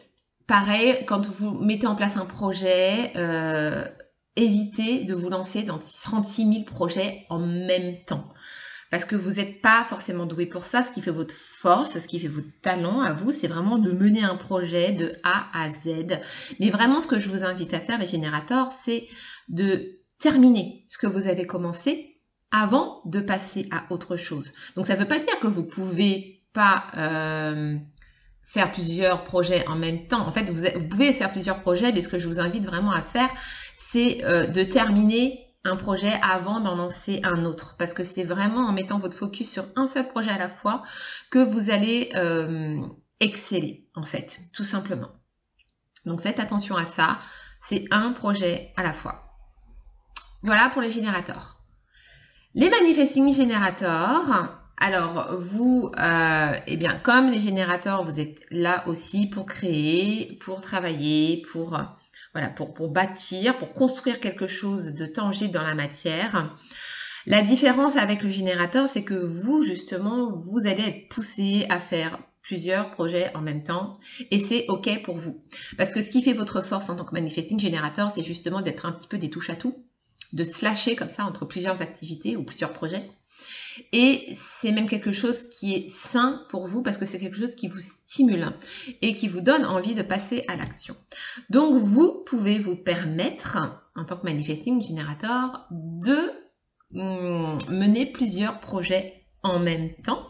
pareil, 0.46 0.96
quand 1.06 1.26
vous 1.26 1.52
mettez 1.52 1.86
en 1.86 1.94
place 1.94 2.16
un 2.16 2.24
projet, 2.24 3.12
euh, 3.16 3.84
évitez 4.36 5.04
de 5.04 5.14
vous 5.14 5.28
lancer 5.28 5.62
dans 5.62 5.78
36 5.78 6.52
000 6.52 6.64
projets 6.64 7.26
en 7.28 7.38
même 7.38 7.96
temps. 7.98 8.26
Parce 8.90 9.04
que 9.04 9.14
vous 9.14 9.34
n'êtes 9.34 9.62
pas 9.62 9.84
forcément 9.88 10.26
doué 10.26 10.46
pour 10.46 10.64
ça. 10.64 10.82
Ce 10.82 10.90
qui 10.90 11.00
fait 11.00 11.12
votre 11.12 11.34
force, 11.34 11.98
ce 11.98 12.08
qui 12.08 12.18
fait 12.18 12.28
votre 12.28 12.48
talent 12.60 13.00
à 13.00 13.12
vous, 13.12 13.30
c'est 13.30 13.46
vraiment 13.46 13.78
de 13.78 13.92
mener 13.92 14.22
un 14.22 14.36
projet 14.36 14.92
de 14.92 15.12
A 15.22 15.46
à 15.54 15.70
Z. 15.70 16.18
Mais 16.58 16.70
vraiment, 16.70 17.00
ce 17.00 17.06
que 17.06 17.20
je 17.20 17.28
vous 17.28 17.44
invite 17.44 17.72
à 17.72 17.80
faire, 17.80 17.98
les 17.98 18.06
générateurs, 18.06 18.70
c'est 18.72 19.06
de 19.48 20.00
terminer 20.18 20.84
ce 20.88 20.98
que 20.98 21.06
vous 21.06 21.28
avez 21.28 21.46
commencé 21.46 22.20
avant 22.50 23.00
de 23.04 23.20
passer 23.20 23.66
à 23.70 23.84
autre 23.92 24.16
chose. 24.16 24.52
Donc 24.74 24.86
ça 24.86 24.94
ne 24.94 25.00
veut 25.00 25.08
pas 25.08 25.18
dire 25.18 25.38
que 25.38 25.46
vous 25.46 25.64
pouvez 25.64 26.42
pas 26.52 26.86
euh, 26.96 27.76
faire 28.42 28.72
plusieurs 28.72 29.22
projets 29.22 29.66
en 29.68 29.76
même 29.76 30.06
temps. 30.08 30.26
En 30.26 30.32
fait, 30.32 30.50
vous, 30.50 30.88
pouvez 30.88 31.12
faire 31.12 31.30
plusieurs 31.30 31.60
projets, 31.60 31.92
mais 31.92 32.02
ce 32.02 32.08
que 32.08 32.18
je 32.18 32.26
vous 32.26 32.40
invite 32.40 32.64
vraiment 32.64 32.90
à 32.90 33.02
faire, 33.02 33.28
c'est 33.76 34.24
euh, 34.24 34.46
de 34.46 34.64
terminer 34.64 35.49
un 35.64 35.76
projet 35.76 36.12
avant 36.22 36.60
d'en 36.60 36.74
lancer 36.74 37.20
un 37.22 37.44
autre. 37.44 37.76
Parce 37.78 37.94
que 37.94 38.04
c'est 38.04 38.24
vraiment 38.24 38.66
en 38.66 38.72
mettant 38.72 38.98
votre 38.98 39.16
focus 39.16 39.50
sur 39.50 39.64
un 39.76 39.86
seul 39.86 40.08
projet 40.08 40.30
à 40.30 40.38
la 40.38 40.48
fois 40.48 40.82
que 41.30 41.38
vous 41.38 41.70
allez 41.70 42.10
euh, 42.14 42.80
exceller, 43.20 43.88
en 43.94 44.02
fait, 44.02 44.40
tout 44.54 44.64
simplement. 44.64 45.10
Donc 46.06 46.20
faites 46.20 46.40
attention 46.40 46.76
à 46.76 46.86
ça. 46.86 47.18
C'est 47.60 47.84
un 47.90 48.12
projet 48.12 48.72
à 48.76 48.82
la 48.82 48.92
fois. 48.92 49.36
Voilà 50.42 50.70
pour 50.70 50.80
les 50.80 50.90
générateurs. 50.90 51.62
Les 52.54 52.70
manifesting 52.70 53.32
générateurs, 53.32 54.58
alors 54.78 55.36
vous, 55.38 55.92
euh, 55.98 56.52
eh 56.66 56.76
bien, 56.78 56.96
comme 56.96 57.30
les 57.30 57.38
générateurs, 57.38 58.02
vous 58.02 58.18
êtes 58.18 58.46
là 58.50 58.82
aussi 58.88 59.28
pour 59.28 59.44
créer, 59.44 60.38
pour 60.40 60.62
travailler, 60.62 61.42
pour 61.52 61.78
voilà, 62.32 62.48
pour, 62.48 62.74
pour 62.74 62.90
bâtir, 62.90 63.58
pour 63.58 63.72
construire 63.72 64.20
quelque 64.20 64.46
chose 64.46 64.86
de 64.86 65.06
tangible 65.06 65.52
dans 65.52 65.62
la 65.62 65.74
matière. 65.74 66.56
La 67.26 67.42
différence 67.42 67.96
avec 67.96 68.22
le 68.22 68.30
générateur, 68.30 68.88
c'est 68.88 69.04
que 69.04 69.14
vous, 69.14 69.62
justement, 69.62 70.28
vous 70.28 70.60
allez 70.64 70.82
être 70.82 71.08
poussé 71.08 71.66
à 71.68 71.78
faire 71.78 72.18
plusieurs 72.42 72.90
projets 72.90 73.30
en 73.36 73.42
même 73.42 73.62
temps 73.62 73.98
et 74.30 74.40
c'est 74.40 74.64
ok 74.68 75.02
pour 75.04 75.16
vous. 75.16 75.42
Parce 75.76 75.92
que 75.92 76.02
ce 76.02 76.10
qui 76.10 76.22
fait 76.22 76.32
votre 76.32 76.62
force 76.62 76.88
en 76.88 76.96
tant 76.96 77.04
que 77.04 77.14
manifesting 77.14 77.60
générateur, 77.60 78.10
c'est 78.10 78.22
justement 78.22 78.62
d'être 78.62 78.86
un 78.86 78.92
petit 78.92 79.08
peu 79.08 79.18
des 79.18 79.30
touches 79.30 79.50
à 79.50 79.56
tout, 79.56 79.84
de 80.32 80.44
slasher 80.44 80.96
comme 80.96 81.08
ça 81.08 81.24
entre 81.24 81.44
plusieurs 81.44 81.82
activités 81.82 82.36
ou 82.36 82.44
plusieurs 82.44 82.72
projets 82.72 83.10
et 83.92 84.26
c'est 84.34 84.72
même 84.72 84.88
quelque 84.88 85.12
chose 85.12 85.48
qui 85.50 85.74
est 85.74 85.88
sain 85.88 86.44
pour 86.48 86.66
vous 86.66 86.82
parce 86.82 86.98
que 86.98 87.06
c'est 87.06 87.18
quelque 87.18 87.36
chose 87.36 87.54
qui 87.54 87.68
vous 87.68 87.80
stimule 87.80 88.46
et 89.02 89.14
qui 89.14 89.28
vous 89.28 89.40
donne 89.40 89.64
envie 89.64 89.94
de 89.94 90.02
passer 90.02 90.44
à 90.48 90.56
l'action. 90.56 90.96
Donc 91.48 91.74
vous 91.74 92.22
pouvez 92.26 92.58
vous 92.58 92.76
permettre, 92.76 93.58
en 93.96 94.04
tant 94.04 94.16
que 94.16 94.24
manifesting 94.24 94.80
générateur, 94.80 95.66
de 95.70 96.30
hum, 96.94 97.58
mener 97.70 98.06
plusieurs 98.06 98.60
projets 98.60 99.26
en 99.42 99.58
même 99.58 99.90
temps. 100.02 100.26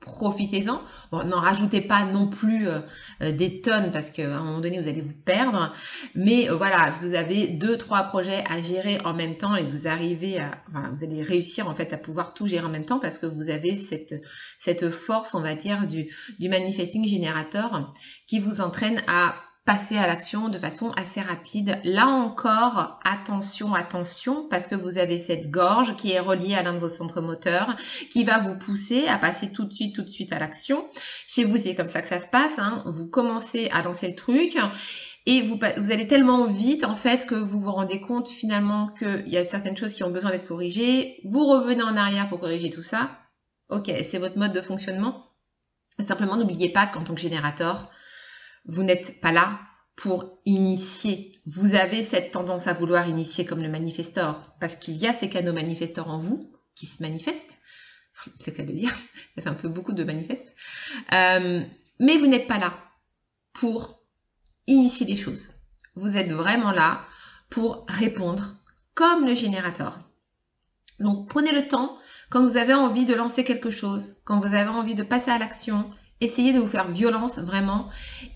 Profitez-en. 0.00 0.80
N'en 1.12 1.40
rajoutez 1.40 1.80
pas 1.82 2.04
non 2.04 2.28
plus 2.28 2.68
euh, 2.68 2.80
euh, 3.22 3.32
des 3.32 3.60
tonnes 3.60 3.90
parce 3.92 4.10
qu'à 4.10 4.34
un 4.34 4.42
moment 4.42 4.60
donné, 4.60 4.80
vous 4.80 4.88
allez 4.88 5.00
vous 5.00 5.14
perdre. 5.14 5.72
Mais 6.14 6.50
euh, 6.50 6.56
voilà, 6.56 6.90
vous 6.90 7.14
avez 7.14 7.48
deux, 7.48 7.76
trois 7.76 8.04
projets 8.04 8.42
à 8.48 8.60
gérer 8.62 8.98
en 9.04 9.12
même 9.12 9.34
temps 9.34 9.54
et 9.56 9.64
vous 9.64 9.86
arrivez 9.86 10.40
à, 10.40 10.50
voilà, 10.72 10.90
vous 10.90 11.04
allez 11.04 11.22
réussir 11.22 11.68
en 11.68 11.74
fait 11.74 11.92
à 11.92 11.98
pouvoir 11.98 12.34
tout 12.34 12.46
gérer 12.46 12.64
en 12.64 12.70
même 12.70 12.86
temps 12.86 12.98
parce 12.98 13.18
que 13.18 13.26
vous 13.26 13.50
avez 13.50 13.76
cette, 13.76 14.14
cette 14.58 14.90
force, 14.90 15.34
on 15.34 15.40
va 15.40 15.54
dire, 15.54 15.86
du, 15.86 16.08
du 16.38 16.48
manifesting 16.48 17.06
générateur 17.06 17.92
qui 18.26 18.38
vous 18.38 18.60
entraîne 18.60 19.02
à 19.06 19.34
passer 19.70 19.96
à 19.98 20.08
l'action 20.08 20.48
de 20.48 20.58
façon 20.58 20.90
assez 20.96 21.20
rapide. 21.20 21.78
Là 21.84 22.08
encore, 22.08 22.98
attention, 23.04 23.72
attention, 23.72 24.48
parce 24.50 24.66
que 24.66 24.74
vous 24.74 24.98
avez 24.98 25.20
cette 25.20 25.48
gorge 25.48 25.94
qui 25.94 26.10
est 26.10 26.18
reliée 26.18 26.56
à 26.56 26.64
l'un 26.64 26.74
de 26.74 26.80
vos 26.80 26.88
centres 26.88 27.20
moteurs, 27.20 27.76
qui 28.10 28.24
va 28.24 28.40
vous 28.40 28.58
pousser 28.58 29.06
à 29.06 29.16
passer 29.16 29.52
tout 29.52 29.64
de 29.64 29.72
suite, 29.72 29.94
tout 29.94 30.02
de 30.02 30.08
suite 30.08 30.32
à 30.32 30.40
l'action. 30.40 30.88
Chez 31.28 31.44
vous, 31.44 31.56
c'est 31.56 31.76
comme 31.76 31.86
ça 31.86 32.02
que 32.02 32.08
ça 32.08 32.18
se 32.18 32.26
passe. 32.26 32.58
Hein. 32.58 32.82
Vous 32.84 33.08
commencez 33.10 33.68
à 33.70 33.80
lancer 33.82 34.08
le 34.08 34.16
truc. 34.16 34.58
Et 35.26 35.42
vous, 35.42 35.56
vous 35.76 35.92
allez 35.92 36.08
tellement 36.08 36.46
vite 36.46 36.82
en 36.82 36.96
fait 36.96 37.24
que 37.26 37.36
vous 37.36 37.60
vous 37.60 37.70
rendez 37.70 38.00
compte 38.00 38.28
finalement 38.28 38.88
qu'il 38.98 39.28
y 39.28 39.36
a 39.36 39.44
certaines 39.44 39.76
choses 39.76 39.92
qui 39.92 40.02
ont 40.02 40.10
besoin 40.10 40.32
d'être 40.32 40.48
corrigées. 40.48 41.20
Vous 41.22 41.46
revenez 41.46 41.84
en 41.84 41.96
arrière 41.96 42.28
pour 42.28 42.40
corriger 42.40 42.70
tout 42.70 42.82
ça. 42.82 43.08
Ok, 43.68 43.88
c'est 44.02 44.18
votre 44.18 44.36
mode 44.36 44.52
de 44.52 44.60
fonctionnement. 44.60 45.26
Simplement, 46.04 46.36
n'oubliez 46.36 46.72
pas 46.72 46.88
qu'en 46.88 47.04
tant 47.04 47.14
que 47.14 47.20
générateur, 47.20 47.88
vous 48.66 48.82
n'êtes 48.82 49.20
pas 49.20 49.32
là 49.32 49.60
pour 49.96 50.40
initier. 50.46 51.32
Vous 51.46 51.74
avez 51.74 52.02
cette 52.02 52.30
tendance 52.30 52.66
à 52.66 52.72
vouloir 52.72 53.06
initier 53.08 53.44
comme 53.44 53.62
le 53.62 53.68
manifestor, 53.68 54.54
parce 54.60 54.76
qu'il 54.76 54.96
y 54.96 55.06
a 55.06 55.12
ces 55.12 55.28
canaux 55.28 55.52
manifestors 55.52 56.08
en 56.08 56.18
vous 56.18 56.50
qui 56.74 56.86
se 56.86 57.02
manifestent. 57.02 57.58
C'est 58.38 58.52
qu'à 58.52 58.64
le 58.64 58.72
dire, 58.72 58.90
ça 59.34 59.42
fait 59.42 59.48
un 59.48 59.54
peu 59.54 59.68
beaucoup 59.68 59.92
de 59.92 60.04
manifestes. 60.04 60.54
Euh, 61.12 61.62
mais 61.98 62.16
vous 62.16 62.26
n'êtes 62.26 62.46
pas 62.46 62.58
là 62.58 62.72
pour 63.52 64.02
initier 64.66 65.06
les 65.06 65.16
choses. 65.16 65.50
Vous 65.94 66.16
êtes 66.16 66.30
vraiment 66.30 66.72
là 66.72 67.04
pour 67.50 67.84
répondre 67.88 68.56
comme 68.94 69.26
le 69.26 69.34
générateur. 69.34 69.98
Donc 71.00 71.28
prenez 71.28 71.52
le 71.52 71.66
temps 71.66 71.98
quand 72.30 72.42
vous 72.42 72.56
avez 72.56 72.74
envie 72.74 73.06
de 73.06 73.14
lancer 73.14 73.44
quelque 73.44 73.70
chose, 73.70 74.20
quand 74.24 74.38
vous 74.38 74.54
avez 74.54 74.68
envie 74.68 74.94
de 74.94 75.02
passer 75.02 75.30
à 75.30 75.38
l'action, 75.38 75.90
essayez 76.20 76.52
de 76.52 76.58
vous 76.58 76.68
faire 76.68 76.90
violence 76.90 77.38
vraiment 77.38 77.88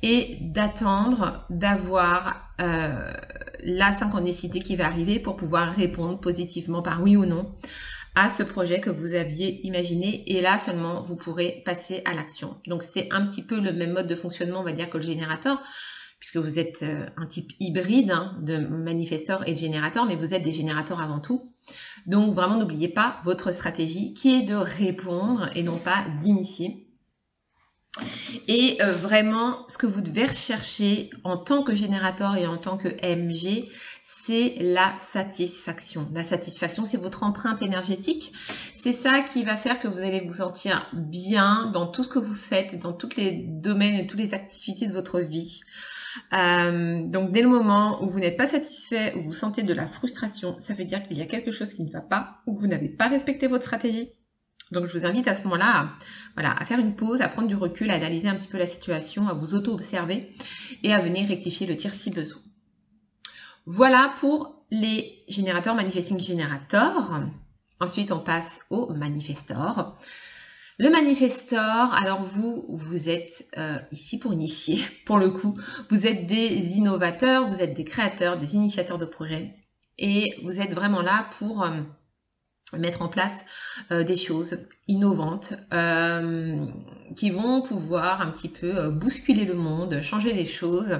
et 0.03 0.39
d'attendre 0.41 1.45
d'avoir 1.51 2.51
euh, 2.61 3.13
la 3.61 3.93
synchronicité 3.93 4.61
qui 4.61 4.77
va 4.77 4.87
arriver 4.87 5.19
pour 5.19 5.37
pouvoir 5.37 5.73
répondre 5.73 6.21
positivement 6.21 6.83
par 6.83 7.03
oui 7.03 7.17
ou 7.17 7.27
non 7.27 7.55
à 8.15 8.29
ce 8.29 8.43
projet 8.43 8.81
que 8.81 8.91
vous 8.91 9.15
aviez 9.15 9.67
imaginé 9.67 10.23
et 10.27 10.41
là 10.41 10.59
seulement 10.59 11.03
vous 11.03 11.17
pourrez 11.17 11.63
passer 11.65 12.03
à 12.05 12.15
l'action. 12.15 12.61
Donc 12.67 12.83
c'est 12.83 13.09
un 13.13 13.25
petit 13.25 13.43
peu 13.43 13.59
le 13.59 13.73
même 13.73 13.93
mode 13.93 14.07
de 14.07 14.15
fonctionnement 14.15 14.61
on 14.61 14.65
va 14.65 14.73
dire 14.73 14.89
que 14.89 14.99
le 14.99 15.05
générateur 15.05 15.61
puisque 16.21 16.37
vous 16.37 16.59
êtes 16.59 16.85
euh, 16.85 17.07
un 17.17 17.27
type 17.27 17.51
hybride 17.61 18.11
hein, 18.11 18.39
de 18.41 18.57
manifesteur 18.57 19.47
et 19.49 19.53
de 19.53 19.59
générateur 19.59 20.07
mais 20.07 20.17
vous 20.17 20.33
êtes 20.33 20.43
des 20.43 20.53
générateurs 20.53 21.01
avant 21.01 21.19
tout. 21.19 21.53
Donc 22.07 22.35
vraiment 22.35 22.57
n'oubliez 22.57 22.89
pas 22.89 23.21
votre 23.25 23.53
stratégie 23.53 24.15
qui 24.15 24.37
est 24.37 24.43
de 24.43 24.55
répondre 24.55 25.51
et 25.55 25.63
non 25.63 25.79
pas 25.79 26.05
d'initier. 26.21 26.84
Et 28.49 28.79
euh, 28.83 28.93
vraiment, 28.93 29.67
ce 29.69 29.79
que 29.79 29.87
vous 29.87 30.01
devez 30.01 30.27
rechercher 30.27 31.11
en 31.23 31.37
tant 31.37 31.63
que 31.63 31.75
générateur 31.75 32.37
et 32.37 32.47
en 32.47 32.57
tant 32.57 32.77
que 32.77 32.89
MG, 32.89 33.69
c'est 34.03 34.55
la 34.59 34.93
satisfaction. 34.99 36.09
La 36.13 36.25
satisfaction, 36.25 36.85
c'est 36.85 36.97
votre 36.97 37.23
empreinte 37.23 37.63
énergétique. 37.63 38.33
C'est 38.75 38.93
ça 38.93 39.21
qui 39.21 39.45
va 39.45 39.57
faire 39.57 39.79
que 39.79 39.89
vous 39.89 39.99
allez 39.99 40.21
vous 40.21 40.35
sentir 40.35 40.91
bien 40.93 41.71
dans 41.73 41.87
tout 41.87 42.03
ce 42.03 42.09
que 42.09 42.19
vous 42.19 42.35
faites, 42.35 42.81
dans 42.81 42.93
tous 42.93 43.17
les 43.17 43.45
domaines 43.49 43.95
et 43.95 44.07
toutes 44.07 44.21
les 44.21 44.35
activités 44.35 44.87
de 44.87 44.93
votre 44.93 45.21
vie. 45.21 45.61
Euh, 46.33 47.07
donc 47.07 47.33
dès 47.33 47.43
le 47.43 47.49
moment 47.49 48.03
où 48.03 48.09
vous 48.09 48.21
n'êtes 48.21 48.37
pas 48.37 48.47
satisfait, 48.47 49.15
où 49.17 49.21
vous 49.21 49.33
sentez 49.33 49.63
de 49.63 49.75
la 49.75 49.87
frustration, 49.87 50.57
ça 50.61 50.75
veut 50.75 50.85
dire 50.85 51.03
qu'il 51.03 51.19
y 51.19 51.23
a 51.23 51.27
quelque 51.27 51.51
chose 51.51 51.75
qui 51.75 51.83
ne 51.83 51.91
va 51.91 52.01
pas, 52.01 52.43
ou 52.47 52.55
que 52.55 52.61
vous 52.61 52.67
n'avez 52.67 52.89
pas 52.89 53.09
respecté 53.09 53.47
votre 53.47 53.65
stratégie. 53.65 54.11
Donc 54.73 54.87
je 54.87 54.99
vous 54.99 55.05
invite 55.05 55.29
à 55.29 55.35
ce 55.35 55.45
moment-là 55.45 55.93
à, 56.37 56.65
faire 56.65 56.79
une 56.79 56.97
pause, 56.97 57.21
à 57.21 57.29
prendre 57.29 57.49
du 57.49 57.55
recul, 57.57 57.91
à 57.91 57.95
analyser 57.95 58.29
un 58.29 58.35
petit 58.35 58.49
peu 58.49 58.59
la 58.59 58.67
situation, 58.67 59.29
à 59.29 59.35
vous 59.35 59.55
auto-observer 59.55 60.31
et 60.83 60.93
à 60.93 61.01
venir 61.01 61.29
rectifier 61.29 61.67
le 61.67 61.77
tir 61.77 61.95
si 61.95 62.11
besoin. 62.11 62.41
Voilà 63.67 64.15
pour 64.19 64.65
les 64.71 65.25
générateurs 65.29 65.75
manifesting 65.75 66.19
générateurs. 66.19 67.23
Ensuite, 67.81 68.13
on 68.13 68.19
passe 68.19 68.61
au 68.71 68.93
manifestor. 68.93 69.97
Le 70.79 70.91
manifestor, 70.91 71.95
alors 71.95 72.23
vous, 72.25 72.65
vous 72.69 73.09
êtes 73.09 73.47
euh, 73.59 73.79
ici 73.93 74.19
pour 74.19 74.33
initier, 74.33 74.79
pour 75.07 75.19
le 75.19 75.31
coup. 75.31 75.57
Vous 75.89 76.07
êtes 76.07 76.27
des 76.27 76.77
innovateurs, 76.77 77.49
vous 77.49 77.61
êtes 77.61 77.75
des 77.75 77.85
créateurs, 77.85 78.39
des 78.39 78.55
initiateurs 78.57 78.99
de 78.99 79.05
projets. 79.05 79.55
Et 79.99 80.35
vous 80.43 80.61
êtes 80.61 80.75
vraiment 80.75 81.03
là 81.03 81.29
pour 81.39 81.63
euh, 81.63 81.81
mettre 82.79 83.03
en 83.03 83.09
place 83.09 83.45
euh, 83.91 84.05
des 84.05 84.17
choses 84.17 84.59
innovantes 84.89 85.55
qui 87.17 87.31
vont 87.31 87.63
pouvoir 87.63 88.21
un 88.21 88.29
petit 88.29 88.49
peu 88.49 88.89
bousculer 88.89 89.45
le 89.45 89.55
monde, 89.55 90.01
changer 90.01 90.33
les 90.33 90.47
choses. 90.47 90.99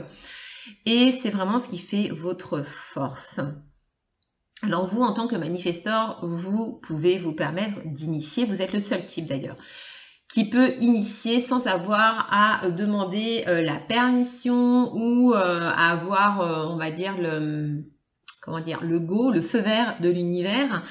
Et 0.87 1.13
c'est 1.13 1.31
vraiment 1.31 1.59
ce 1.59 1.69
qui 1.69 1.79
fait 1.79 2.09
votre 2.09 2.63
force. 2.63 3.41
Alors 4.63 4.87
vous, 4.87 5.03
en 5.03 5.13
tant 5.13 5.27
que 5.27 5.37
manifesteur, 5.37 6.19
vous 6.23 6.81
pouvez 6.83 7.19
vous 7.19 7.33
permettre 7.33 7.81
d'initier, 7.85 8.47
vous 8.47 8.63
êtes 8.63 8.73
le 8.73 8.81
seul 8.81 9.05
type 9.05 9.27
d'ailleurs, 9.27 9.57
qui 10.33 10.49
peut 10.49 10.75
initier 10.81 11.41
sans 11.41 11.67
avoir 11.67 12.27
à 12.31 12.71
demander 12.71 13.45
euh, 13.47 13.63
la 13.63 13.77
permission 13.77 14.93
ou 14.95 15.35
euh, 15.35 15.37
à 15.37 15.91
avoir, 15.91 16.41
euh, 16.41 16.73
on 16.73 16.77
va 16.77 16.91
dire, 16.91 17.17
le, 17.19 17.85
comment 18.45 18.61
dire, 18.61 18.81
le 18.83 19.01
go, 19.01 19.31
le 19.31 19.41
feu 19.41 19.61
vert 19.61 19.97
de 20.01 20.11
l'univers. 20.11 20.85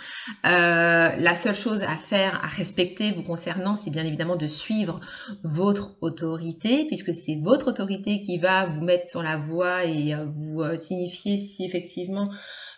la 0.44 1.36
seule 1.36 1.56
chose 1.56 1.84
à 1.84 1.96
faire, 1.96 2.44
à 2.44 2.48
respecter 2.48 3.12
vous 3.12 3.24
concernant, 3.24 3.76
c'est 3.76 3.92
bien 3.92 4.06
évidemment 4.06 4.36
de 4.36 4.48
suivre 4.48 5.00
votre 5.44 5.96
autorité, 6.02 6.86
puisque 6.88 7.14
c'est 7.14 7.38
votre 7.42 7.70
autorité 7.70 8.20
qui 8.20 8.40
va 8.40 8.66
vous 8.66 8.84
mettre 8.84 9.08
sur 9.08 9.22
la 9.22 9.38
voie 9.38 9.86
et 9.86 10.16
vous 10.32 10.64
signifier 10.76 11.38
si 11.38 11.64
effectivement 11.66 12.30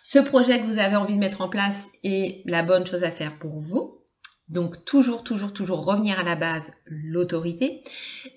ce 0.02 0.18
projet 0.20 0.60
que 0.60 0.66
vous 0.66 0.78
avez 0.78 0.94
envie 0.94 1.14
de 1.14 1.18
mettre 1.18 1.40
en 1.40 1.48
place 1.48 1.88
est 2.04 2.42
la 2.44 2.62
bonne 2.62 2.86
chose 2.86 3.02
à 3.02 3.10
faire 3.10 3.38
pour 3.38 3.58
vous. 3.58 4.05
Donc 4.48 4.84
toujours, 4.84 5.24
toujours, 5.24 5.52
toujours 5.52 5.84
revenir 5.84 6.20
à 6.20 6.22
la 6.22 6.36
base, 6.36 6.72
l'autorité. 6.86 7.82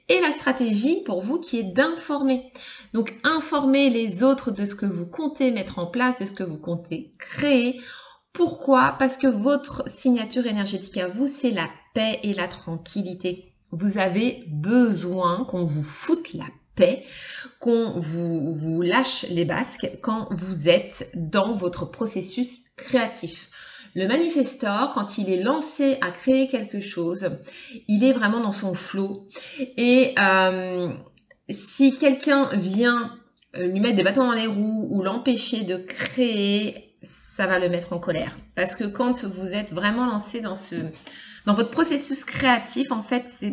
Et 0.08 0.20
la 0.22 0.32
stratégie 0.32 1.04
pour 1.04 1.22
vous 1.22 1.40
qui 1.40 1.60
est 1.60 1.64
d'informer. 1.64 2.52
Donc 2.94 3.14
informer 3.24 3.90
les 3.90 4.24
autres 4.24 4.52
de 4.52 4.66
ce 4.66 4.76
que 4.76 4.88
vous 4.88 5.08
comptez 5.08 5.52
mettre 5.52 5.80
en 5.80 5.86
place, 5.86 6.20
de 6.20 6.26
ce 6.26 6.34
que 6.34 6.44
vous 6.44 6.58
comptez 6.58 7.14
créer. 7.20 7.80
Pourquoi? 8.34 8.96
Parce 8.98 9.18
que 9.18 9.28
votre 9.28 9.88
signature 9.88 10.48
énergétique 10.48 10.98
à 10.98 11.08
vous, 11.08 11.28
c'est 11.28 11.52
la 11.52 11.70
paix 11.94 12.20
et 12.24 12.34
la 12.34 12.48
tranquillité. 12.48 13.54
Vous 13.72 14.00
avez 14.00 14.44
besoin 14.48 15.46
qu'on 15.46 15.64
vous 15.64 15.84
foute 15.84 16.34
la 16.34 16.46
qu'on 17.60 18.00
vous, 18.00 18.54
vous 18.54 18.82
lâche 18.82 19.26
les 19.30 19.46
basques 19.46 19.90
quand 20.02 20.28
vous 20.32 20.70
êtes 20.70 21.12
dans 21.16 21.54
votre 21.56 21.86
processus 21.86 22.62
créatif. 22.78 23.49
Le 23.96 24.08
manifestor, 24.08 24.94
quand 24.94 25.18
il 25.18 25.30
est 25.30 25.42
lancé 25.42 25.98
à 26.02 26.12
créer 26.12 26.48
quelque 26.48 26.80
chose, 26.80 27.30
il 27.88 28.04
est 28.04 28.14
vraiment 28.14 28.40
dans 28.40 28.52
son 28.52 28.74
flot. 28.74 29.28
Et 29.78 30.14
euh, 30.20 30.90
si 31.50 31.98
quelqu'un 31.98 32.50
vient 32.54 33.18
euh, 33.58 33.68
lui 33.68 33.80
mettre 33.80 33.96
des 33.96 34.04
bâtons 34.04 34.28
dans 34.28 34.34
les 34.34 34.48
roues 34.48 34.88
ou 34.92 35.02
l'empêcher 35.02 35.64
de 35.64 35.78
créer, 35.78 36.96
ça 37.02 37.48
va 37.48 37.60
le 37.60 37.70
mettre 37.70 37.94
en 37.94 38.00
colère. 38.00 38.38
Parce 38.56 38.76
que 38.76 38.84
quand 38.84 39.24
vous 39.26 39.54
êtes 39.54 39.74
vraiment 39.74 40.06
lancé 40.06 40.42
dans 40.42 40.56
ce 40.56 40.76
dans 41.46 41.54
votre 41.54 41.72
processus 41.72 42.26
créatif, 42.26 42.92
en 42.92 43.02
fait, 43.02 43.26
c'est 43.28 43.52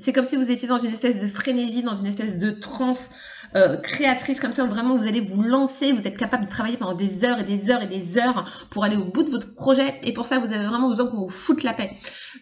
c'est 0.00 0.12
comme 0.12 0.24
si 0.24 0.36
vous 0.36 0.50
étiez 0.50 0.68
dans 0.68 0.78
une 0.78 0.92
espèce 0.92 1.20
de 1.20 1.28
frénésie, 1.28 1.82
dans 1.82 1.94
une 1.94 2.06
espèce 2.06 2.38
de 2.38 2.50
transe 2.50 3.10
euh, 3.56 3.76
créatrice 3.76 4.40
comme 4.40 4.52
ça, 4.52 4.64
où 4.64 4.68
vraiment 4.68 4.96
vous 4.96 5.06
allez 5.06 5.20
vous 5.20 5.42
lancer, 5.42 5.92
vous 5.92 6.06
êtes 6.06 6.16
capable 6.16 6.44
de 6.44 6.50
travailler 6.50 6.76
pendant 6.76 6.94
des 6.94 7.24
heures 7.24 7.38
et 7.38 7.44
des 7.44 7.70
heures 7.70 7.82
et 7.82 7.86
des 7.86 8.18
heures 8.18 8.44
pour 8.70 8.84
aller 8.84 8.96
au 8.96 9.04
bout 9.04 9.22
de 9.22 9.30
votre 9.30 9.54
projet. 9.54 10.00
Et 10.02 10.12
pour 10.12 10.26
ça, 10.26 10.38
vous 10.38 10.52
avez 10.52 10.66
vraiment 10.66 10.88
besoin 10.88 11.06
qu'on 11.06 11.20
vous 11.20 11.28
foute 11.28 11.62
la 11.62 11.72
paix. 11.72 11.92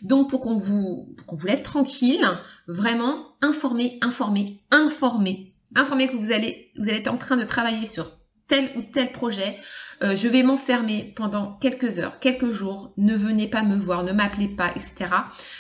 Donc 0.03 0.31
pour 0.31 0.40
qu'on 0.40 0.55
vous, 0.55 1.14
qu'on 1.27 1.37
vous 1.37 1.47
laisse 1.47 1.62
tranquille, 1.62 2.27
vraiment 2.66 3.25
informer, 3.42 3.99
informer, 4.03 4.61
informer, 4.71 5.55
informer 5.75 6.09
que 6.09 6.16
vous 6.16 6.33
allez, 6.33 6.73
vous 6.77 6.85
allez 6.85 6.99
être 6.99 7.12
en 7.12 7.19
train 7.19 7.37
de 7.37 7.45
travailler 7.45 7.87
sur 7.87 8.12
tel 8.49 8.71
ou 8.77 8.83
tel 8.83 9.13
projet, 9.13 9.57
euh, 10.03 10.15
je 10.15 10.29
vais 10.29 10.43
m'enfermer 10.43 11.13
pendant 11.17 11.55
quelques 11.55 11.99
heures, 11.99 12.19
quelques 12.21 12.51
jours, 12.51 12.93
ne 12.97 13.15
venez 13.15 13.49
pas 13.49 13.63
me 13.63 13.77
voir, 13.77 14.05
ne 14.05 14.13
m'appelez 14.13 14.49
pas, 14.49 14.71
etc. 14.71 15.11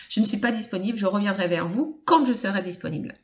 Je 0.08 0.20
ne 0.20 0.26
suis 0.26 0.38
pas 0.38 0.52
disponible, 0.52 0.98
je 0.98 1.06
reviendrai 1.06 1.48
vers 1.48 1.68
vous 1.68 2.02
quand 2.04 2.24
je 2.24 2.32
serai 2.32 2.62
disponible. 2.62 3.14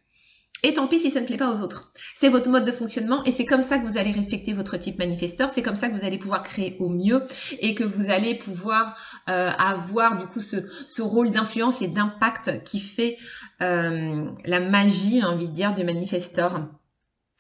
Et 0.64 0.75
tant 0.75 0.87
pis 0.87 1.01
si 1.01 1.11
ça 1.11 1.20
ne 1.20 1.27
plaît 1.27 1.37
pas 1.37 1.53
aux 1.53 1.61
autres. 1.61 1.92
C'est 2.14 2.29
votre 2.29 2.48
mode 2.48 2.64
de 2.64 2.70
fonctionnement 2.70 3.25
et 3.25 3.33
c'est 3.33 3.44
comme 3.44 3.62
ça 3.62 3.79
que 3.79 3.87
vous 3.87 3.98
allez 3.98 4.12
respecter 4.12 4.53
votre 4.53 4.77
type 4.77 4.96
manifesteur, 4.98 5.51
c'est 5.53 5.62
comme 5.62 5.75
ça 5.75 5.88
que 5.88 5.98
vous 5.98 6.05
allez 6.05 6.18
pouvoir 6.18 6.44
créer 6.44 6.77
au 6.79 6.88
mieux 6.88 7.25
et 7.59 7.75
que 7.75 7.83
vous 7.83 8.11
allez 8.11 8.37
pouvoir 8.37 8.96
euh, 9.29 9.51
avoir 9.59 10.18
du 10.18 10.27
coup 10.27 10.40
ce, 10.40 11.03
rôle 11.03 11.33
d'influence 11.33 11.83
et 11.83 11.88
d'impact 11.88 12.62
qui 12.62 12.79
fait 12.79 13.16
euh, 13.61 14.25
la 14.44 14.61
magie, 14.61 15.25
envie 15.25 15.48
de 15.48 15.53
dire, 15.53 15.75
du 15.75 15.83
manifesteur. 15.83 16.68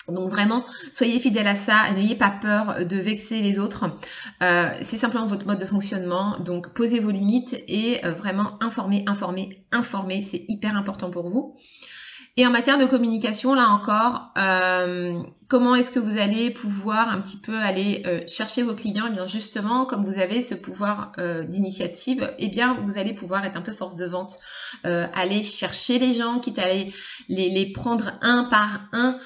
Donc 0.08 0.30
vraiment, 0.30 0.64
soyez 0.92 1.18
fidèle 1.20 1.46
à 1.46 1.54
ça, 1.54 1.90
n'ayez 1.94 2.16
pas 2.16 2.30
peur 2.30 2.84
de 2.84 2.96
vexer 2.96 3.40
les 3.40 3.58
autres. 3.58 3.84
Euh, 4.42 4.66
c'est 4.82 4.96
simplement 4.96 5.26
votre 5.26 5.46
mode 5.46 5.60
de 5.60 5.66
fonctionnement. 5.66 6.36
Donc 6.40 6.74
posez 6.74 6.98
vos 6.98 7.10
limites 7.10 7.62
et 7.68 8.04
euh, 8.04 8.12
vraiment 8.12 8.58
informer, 8.60 9.04
informer, 9.06 9.64
informer. 9.70 10.20
C'est 10.20 10.44
hyper 10.48 10.76
important 10.76 11.10
pour 11.10 11.28
vous. 11.28 11.56
Et 12.38 12.46
en 12.46 12.50
matière 12.50 12.78
de 12.78 12.86
communication, 12.86 13.54
là 13.54 13.68
encore, 13.68 14.32
euh, 14.38 15.22
comment 15.48 15.74
est-ce 15.74 15.90
que 15.90 15.98
vous 15.98 16.18
allez 16.18 16.50
pouvoir 16.50 17.10
un 17.10 17.20
petit 17.20 17.36
peu 17.36 17.54
aller 17.58 18.02
chercher 18.26 18.62
vos 18.62 18.72
clients? 18.72 19.04
Eh 19.10 19.12
bien 19.12 19.26
justement, 19.26 19.84
comme 19.84 20.02
vous 20.02 20.18
avez 20.18 20.40
ce 20.40 20.54
pouvoir 20.54 21.12
d'initiative, 21.46 22.32
eh 22.38 22.48
bien 22.48 22.78
vous 22.86 22.96
allez 22.96 23.12
pouvoir 23.12 23.44
être 23.44 23.58
un 23.58 23.60
peu 23.60 23.72
force 23.72 23.96
de 23.96 24.06
vente, 24.06 24.38
aller 24.82 25.42
chercher 25.44 25.98
les 25.98 26.14
gens, 26.14 26.38
quitte 26.38 26.58
à 26.58 26.72
les, 26.72 26.90
les 27.28 27.70
prendre 27.70 28.12
un 28.22 28.44
par 28.44 28.88
un 28.92 29.18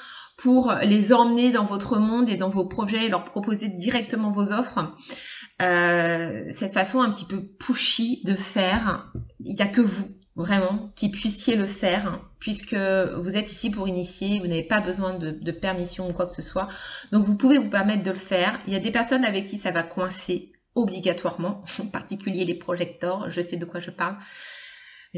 pour 0.47 0.73
les 0.85 1.13
emmener 1.13 1.51
dans 1.51 1.65
votre 1.65 1.99
monde 1.99 2.29
et 2.29 2.37
dans 2.37 2.49
vos 2.49 2.67
projets 2.67 3.07
et 3.07 3.09
leur 3.09 3.25
proposer 3.25 3.67
directement 3.67 4.31
vos 4.31 4.53
offres. 4.53 4.95
Euh, 5.61 6.45
cette 6.53 6.73
façon 6.73 7.01
un 7.01 7.11
petit 7.11 7.25
peu 7.25 7.43
pushy 7.43 8.23
de 8.25 8.37
faire, 8.37 9.13
il 9.41 9.55
n'y 9.55 9.61
a 9.61 9.67
que 9.67 9.81
vous 9.81 10.05
vraiment 10.37 10.93
qui 10.95 11.11
puissiez 11.11 11.57
le 11.57 11.67
faire 11.67 12.21
puisque 12.39 12.77
vous 12.77 13.37
êtes 13.37 13.51
ici 13.51 13.71
pour 13.71 13.89
initier, 13.89 14.39
vous 14.39 14.47
n'avez 14.47 14.63
pas 14.63 14.81
besoin 14.81 15.15
de, 15.19 15.51
permission 15.51 16.09
ou 16.09 16.13
quoi 16.13 16.27
que 16.27 16.33
ce 16.33 16.43
soit. 16.43 16.69
Donc 17.11 17.25
vous 17.25 17.35
pouvez 17.37 17.59
vous 17.59 17.71
permettre 17.71 18.05
de 18.05 18.13
le 18.13 18.17
faire. 18.17 18.57
Il 18.69 18.73
y 18.73 18.77
a 18.77 18.81
des 18.81 18.93
personnes 18.93 19.25
avec 19.25 19.47
qui 19.47 19.57
ça 19.57 19.73
va 19.73 19.83
coincer 19.83 20.53
obligatoirement, 20.77 21.65
en 21.83 21.87
particulier 21.87 22.45
les 22.45 22.55
projecteurs, 22.55 23.31
je 23.31 23.41
sais 23.41 23.57
de 23.57 23.65
quoi 23.65 23.81
je 23.81 23.91
parle. 23.91 24.17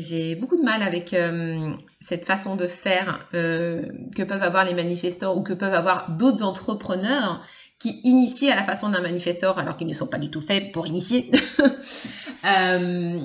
J'ai 0.00 0.36
beaucoup 0.36 0.56
de 0.56 0.62
mal 0.62 0.82
avec 0.82 1.12
euh, 1.12 1.72
cette 1.98 2.24
façon 2.24 2.54
de 2.54 2.68
faire 2.68 3.26
euh, 3.34 3.82
que 4.14 4.22
peuvent 4.22 4.42
avoir 4.42 4.64
les 4.64 4.74
manifestants 4.74 5.34
ou 5.36 5.42
que 5.42 5.52
peuvent 5.52 5.74
avoir 5.74 6.12
d'autres 6.12 6.44
entrepreneurs 6.44 7.42
qui 7.80 8.00
initient 8.04 8.50
à 8.50 8.54
la 8.54 8.62
façon 8.62 8.90
d'un 8.90 9.00
manifesteur 9.00 9.58
alors 9.58 9.76
qu'ils 9.76 9.88
ne 9.88 9.94
sont 9.94 10.06
pas 10.06 10.18
du 10.18 10.30
tout 10.30 10.40
faits 10.40 10.70
pour 10.70 10.86
initier. 10.86 11.30
euh, 12.44 13.18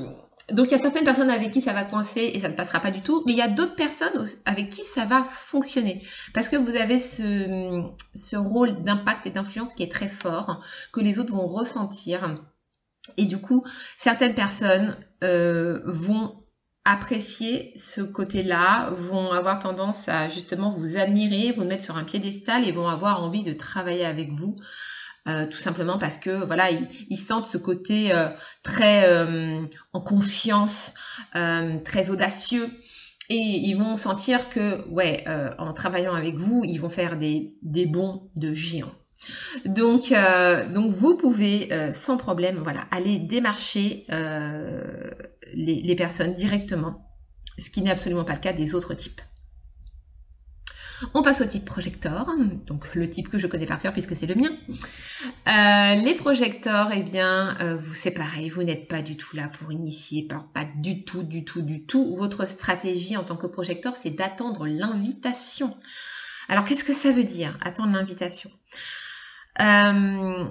donc 0.52 0.68
il 0.68 0.72
y 0.72 0.74
a 0.74 0.80
certaines 0.80 1.04
personnes 1.04 1.30
avec 1.30 1.52
qui 1.52 1.62
ça 1.62 1.74
va 1.74 1.84
coincer 1.84 2.32
et 2.34 2.40
ça 2.40 2.50
ne 2.50 2.56
passera 2.56 2.80
pas 2.80 2.92
du 2.92 3.02
tout, 3.02 3.24
mais 3.28 3.34
il 3.34 3.38
y 3.38 3.42
a 3.42 3.50
d'autres 3.50 3.76
personnes 3.76 4.28
avec 4.46 4.72
qui 4.72 4.84
ça 4.84 5.06
va 5.06 5.24
fonctionner 5.24 6.02
parce 6.34 6.50
que 6.50 6.56
vous 6.56 6.76
avez 6.76 6.98
ce, 6.98 7.84
ce 8.16 8.36
rôle 8.36 8.84
d'impact 8.84 9.28
et 9.28 9.30
d'influence 9.30 9.76
qui 9.76 9.84
est 9.84 9.92
très 9.92 10.10
fort, 10.10 10.64
que 10.92 11.02
les 11.02 11.20
autres 11.20 11.34
vont 11.34 11.48
ressentir. 11.48 12.36
Et 13.18 13.26
du 13.26 13.38
coup, 13.38 13.64
certaines 13.98 14.34
personnes 14.34 14.96
euh, 15.24 15.82
vont 15.86 16.43
apprécier 16.86 17.72
ce 17.76 18.02
côté-là, 18.02 18.92
vont 18.98 19.32
avoir 19.32 19.60
tendance 19.60 20.10
à 20.10 20.28
justement 20.28 20.70
vous 20.70 20.98
admirer, 20.98 21.54
vous 21.54 21.64
mettre 21.64 21.84
sur 21.84 21.96
un 21.96 22.04
piédestal 22.04 22.68
et 22.68 22.72
vont 22.72 22.90
avoir 22.90 23.24
envie 23.24 23.44
de 23.44 23.54
travailler 23.54 24.06
avec 24.06 24.32
vous. 24.32 24.56
Euh, 25.30 25.46
tout 25.46 25.60
simplement 25.60 25.98
parce 25.98 26.18
que 26.18 26.44
voilà 26.44 26.70
ils, 26.70 27.18
sentent 27.18 27.46
ce 27.46 27.58
côté 27.58 28.14
euh, 28.14 28.28
très 28.62 29.08
euh, 29.08 29.62
en 29.94 30.02
confiance, 30.02 30.94
très 31.32 32.10
audacieux 32.10 32.70
et 33.30 33.36
ils 33.36 33.76
vont 33.76 33.96
sentir 33.96 34.50
que, 34.50 34.86
ouais, 34.90 35.24
en 35.58 35.72
travaillant 35.72 36.14
avec 36.14 36.36
vous, 36.36 36.64
ils 36.66 36.78
vont 36.78 36.90
faire 36.90 37.18
des, 37.18 37.56
des 37.62 37.86
bons 37.86 38.30
de 38.36 38.54
géants. 38.54 38.92
Donc, 39.66 40.14
donc 40.74 40.92
vous 40.92 41.16
pouvez 41.16 41.70
sans 41.94 42.18
problème, 42.18 42.58
voilà, 42.58 42.82
aller 42.92 43.20
démarcher 43.20 44.06
les, 45.54 45.96
personnes 45.96 46.34
directement, 46.34 47.10
ce 47.58 47.70
qui 47.70 47.82
n'est 47.82 47.92
absolument 47.92 48.24
pas 48.24 48.34
le 48.34 48.40
cas 48.40 48.54
des 48.54 48.76
autres 48.76 48.94
types. 48.94 49.22
On 51.14 51.22
passe 51.22 51.42
au 51.42 51.46
type 51.46 51.66
projecteur, 51.66 52.28
donc 52.66 52.96
le 52.96 53.10
type 53.10 53.28
que 53.28 53.38
je 53.38 53.48
connais 53.48 53.66
par 53.66 53.80
cœur 53.80 53.92
puisque 53.92 54.16
c'est 54.16 54.26
le 54.26 54.36
mien. 54.36 54.52
Euh, 55.48 55.96
les 55.96 56.14
projecteurs, 56.16 56.92
eh 56.96 57.04
bien, 57.04 57.58
euh, 57.60 57.76
vous 57.76 57.94
c'est 57.94 58.12
pareil, 58.12 58.50
vous 58.50 58.64
n'êtes 58.64 58.88
pas 58.88 59.02
du 59.02 59.18
tout 59.18 59.36
là 59.36 59.50
pour 59.50 59.72
initier, 59.72 60.28
pas 60.54 60.66
du 60.78 61.04
tout, 61.04 61.24
du 61.24 61.44
tout, 61.44 61.62
du 61.62 61.86
tout. 61.86 62.16
Votre 62.16 62.48
stratégie 62.48 63.18
en 63.18 63.24
tant 63.24 63.36
que 63.36 63.48
projecteur, 63.48 63.96
c'est 63.96 64.12
d'attendre 64.12 64.66
l'invitation. 64.66 65.76
Alors 66.48 66.64
qu'est-ce 66.64 66.84
que 66.84 66.94
ça 66.94 67.12
veut 67.12 67.24
dire, 67.24 67.58
attendre 67.62 67.94
l'invitation? 67.94 68.50
Euh, 69.60 70.46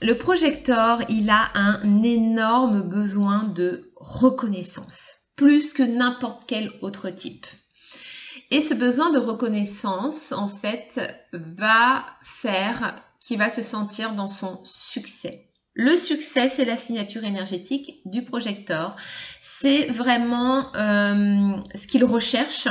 Le 0.00 0.18
projecteur, 0.18 1.00
il 1.08 1.30
a 1.30 1.50
un 1.54 2.02
énorme 2.02 2.82
besoin 2.82 3.44
de 3.44 3.91
reconnaissance, 4.02 5.16
plus 5.36 5.72
que 5.72 5.82
n'importe 5.82 6.42
quel 6.46 6.70
autre 6.82 7.08
type. 7.10 7.46
Et 8.50 8.60
ce 8.60 8.74
besoin 8.74 9.10
de 9.10 9.18
reconnaissance, 9.18 10.32
en 10.32 10.48
fait, 10.48 11.00
va 11.32 12.04
faire 12.22 12.94
qu'il 13.20 13.38
va 13.38 13.48
se 13.48 13.62
sentir 13.62 14.14
dans 14.14 14.28
son 14.28 14.60
succès. 14.64 15.46
Le 15.74 15.96
succès, 15.96 16.50
c'est 16.50 16.66
la 16.66 16.76
signature 16.76 17.24
énergétique 17.24 18.02
du 18.04 18.22
projecteur. 18.24 18.94
C'est 19.40 19.86
vraiment 19.86 20.66
euh, 20.76 21.56
ce 21.74 21.86
qu'il 21.86 22.04
recherche 22.04 22.68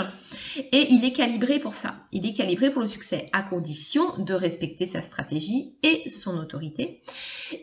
et 0.56 0.94
il 0.94 1.04
est 1.04 1.14
calibré 1.14 1.58
pour 1.58 1.74
ça. 1.74 1.96
Il 2.12 2.28
est 2.28 2.34
calibré 2.34 2.70
pour 2.70 2.82
le 2.82 2.88
succès 2.88 3.30
à 3.34 3.42
condition 3.42 4.04
de 4.20 4.36
respecter 4.36 4.86
sa 4.86 5.02
stratégie 5.02 5.80
et 5.82 6.08
son 6.12 6.38
autorité. 6.38 7.02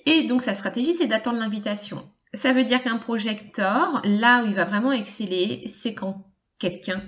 Et 0.06 0.22
donc 0.22 0.42
sa 0.42 0.54
stratégie, 0.54 0.94
c'est 0.94 1.06
d'attendre 1.06 1.38
l'invitation. 1.38 2.04
Ça 2.34 2.52
veut 2.52 2.64
dire 2.64 2.82
qu'un 2.82 2.98
projecteur, 2.98 4.00
là 4.04 4.42
où 4.42 4.46
il 4.46 4.54
va 4.54 4.64
vraiment 4.64 4.92
exceller, 4.92 5.66
c'est 5.66 5.94
quand 5.94 6.26
quelqu'un 6.58 7.02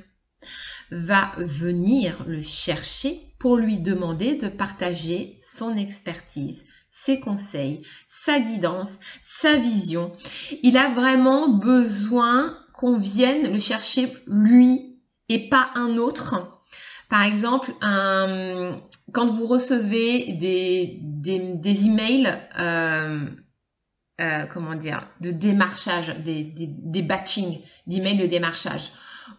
va 0.90 1.32
venir 1.36 2.24
le 2.26 2.42
chercher 2.42 3.20
pour 3.38 3.56
lui 3.56 3.78
demander 3.78 4.34
de 4.34 4.48
partager 4.48 5.38
son 5.42 5.76
expertise, 5.76 6.66
ses 6.90 7.20
conseils, 7.20 7.82
sa 8.06 8.40
guidance, 8.40 8.98
sa 9.22 9.56
vision. 9.56 10.12
Il 10.62 10.76
a 10.76 10.88
vraiment 10.88 11.48
besoin 11.48 12.56
qu'on 12.74 12.98
vienne 12.98 13.52
le 13.52 13.60
chercher 13.60 14.12
lui 14.26 15.00
et 15.28 15.48
pas 15.48 15.70
un 15.74 15.96
autre. 15.96 16.60
Par 17.08 17.22
exemple, 17.22 17.72
quand 17.80 19.26
vous 19.26 19.46
recevez 19.46 20.32
des, 20.34 20.98
des, 21.00 21.84
emails, 21.86 22.32
euh, 22.58 23.26
euh, 24.20 24.46
comment 24.52 24.74
dire, 24.74 25.06
de 25.20 25.30
démarchage, 25.30 26.16
des, 26.22 26.44
des, 26.44 27.02
batchings 27.02 27.60
d'emails 27.86 28.18
de 28.18 28.26
démarchage 28.26 28.90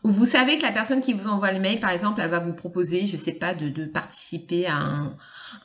vous 0.04 0.26
savez 0.26 0.58
que 0.58 0.64
la 0.64 0.72
personne 0.72 1.02
qui 1.02 1.14
vous 1.14 1.28
envoie 1.28 1.52
le 1.52 1.60
mail, 1.60 1.80
par 1.80 1.92
exemple, 1.92 2.22
elle 2.24 2.30
va 2.30 2.40
vous 2.40 2.54
proposer, 2.54 3.08
je 3.08 3.18
sais 3.18 3.34
pas, 3.34 3.54
de, 3.54 3.86
participer 3.86 4.68
à 4.68 5.12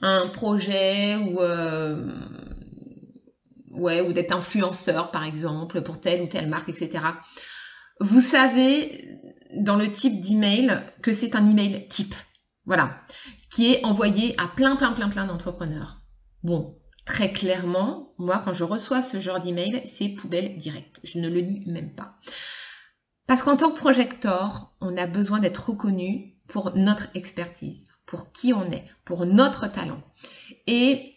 un, 0.02 0.29
projet 0.29 1.16
ou 1.16 1.40
euh, 1.40 2.12
ou 3.70 4.12
d'être 4.12 4.35
influenceur, 4.35 5.11
par 5.11 5.24
exemple, 5.24 5.83
pour 5.83 6.00
telle 6.00 6.22
ou 6.22 6.26
telle 6.26 6.48
marque, 6.48 6.68
etc. 6.68 7.05
Vous 8.00 8.20
savez 8.20 9.07
dans 9.55 9.76
le 9.76 9.90
type 9.90 10.20
d'email 10.20 10.83
que 11.02 11.12
c'est 11.12 11.35
un 11.35 11.48
email 11.48 11.87
type, 11.88 12.14
voilà, 12.64 12.96
qui 13.50 13.72
est 13.72 13.85
envoyé 13.85 14.35
à 14.40 14.48
plein, 14.48 14.76
plein, 14.76 14.92
plein, 14.92 15.09
plein 15.09 15.26
d'entrepreneurs. 15.26 16.00
Bon, 16.42 16.79
très 17.06 17.32
clairement, 17.32 18.12
moi, 18.18 18.42
quand 18.44 18.52
je 18.52 18.64
reçois 18.64 19.02
ce 19.02 19.18
genre 19.18 19.40
d'email, 19.40 19.80
c'est 19.84 20.10
poubelle 20.10 20.58
directe. 20.58 21.00
Je 21.04 21.18
ne 21.18 21.30
le 21.30 21.40
lis 21.40 21.62
même 21.66 21.94
pas. 21.94 22.18
Parce 23.26 23.42
qu'en 23.42 23.56
tant 23.56 23.70
que 23.70 23.78
projecteur, 23.78 24.74
on 24.80 24.96
a 24.96 25.06
besoin 25.06 25.38
d'être 25.38 25.70
reconnu 25.70 26.34
pour 26.48 26.76
notre 26.76 27.08
expertise, 27.14 27.86
pour 28.04 28.32
qui 28.32 28.52
on 28.52 28.70
est, 28.70 28.84
pour 29.04 29.24
notre 29.24 29.70
talent. 29.70 30.02
Et 30.66 31.14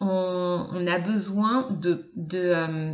on, 0.00 0.86
a 0.86 0.98
besoin 0.98 1.70
de, 1.70 2.12
de 2.16 2.38
euh, 2.38 2.92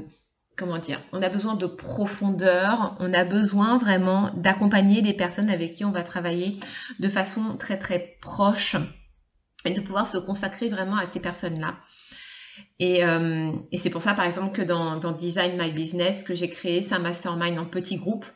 comment 0.57 0.79
dire, 0.79 1.01
on 1.13 1.23
a 1.23 1.29
besoin 1.29 1.55
de 1.55 1.67
profondeur, 1.67 2.97
on 3.01 3.13
a 3.13 3.25
besoin 3.25 3.77
vraiment 3.79 4.31
d'accompagner 4.35 5.01
les 5.01 5.15
personnes 5.15 5.51
avec 5.51 5.73
qui 5.73 5.85
on 5.85 5.91
va 5.91 6.03
travailler 6.03 6.61
de 7.01 7.09
façon 7.09 7.57
très 7.57 7.79
très 7.79 8.19
proche 8.21 8.77
et 9.65 9.71
de 9.71 9.81
pouvoir 9.81 10.07
se 10.07 10.19
consacrer 10.19 10.69
vraiment 10.69 10.97
à 10.97 11.07
ces 11.07 11.21
personnes-là. 11.21 11.77
Euh, 12.83 13.53
et, 13.73 13.79
c'est 13.79 13.91
pour 13.91 14.03
ça, 14.03 14.15
par 14.15 14.25
exemple, 14.25 14.53
que 14.53 14.63
dans, 14.63 15.13
Design 15.13 15.61
My 15.61 15.71
Business, 15.71 16.23
que 16.23 16.35
j'ai 16.35 16.49
créé, 16.49 16.83
c'est 16.83 16.95
un 16.95 17.01
mastermind 17.01 17.59
en 17.59 17.67
petits 17.67 17.97
groupes. 17.97 18.27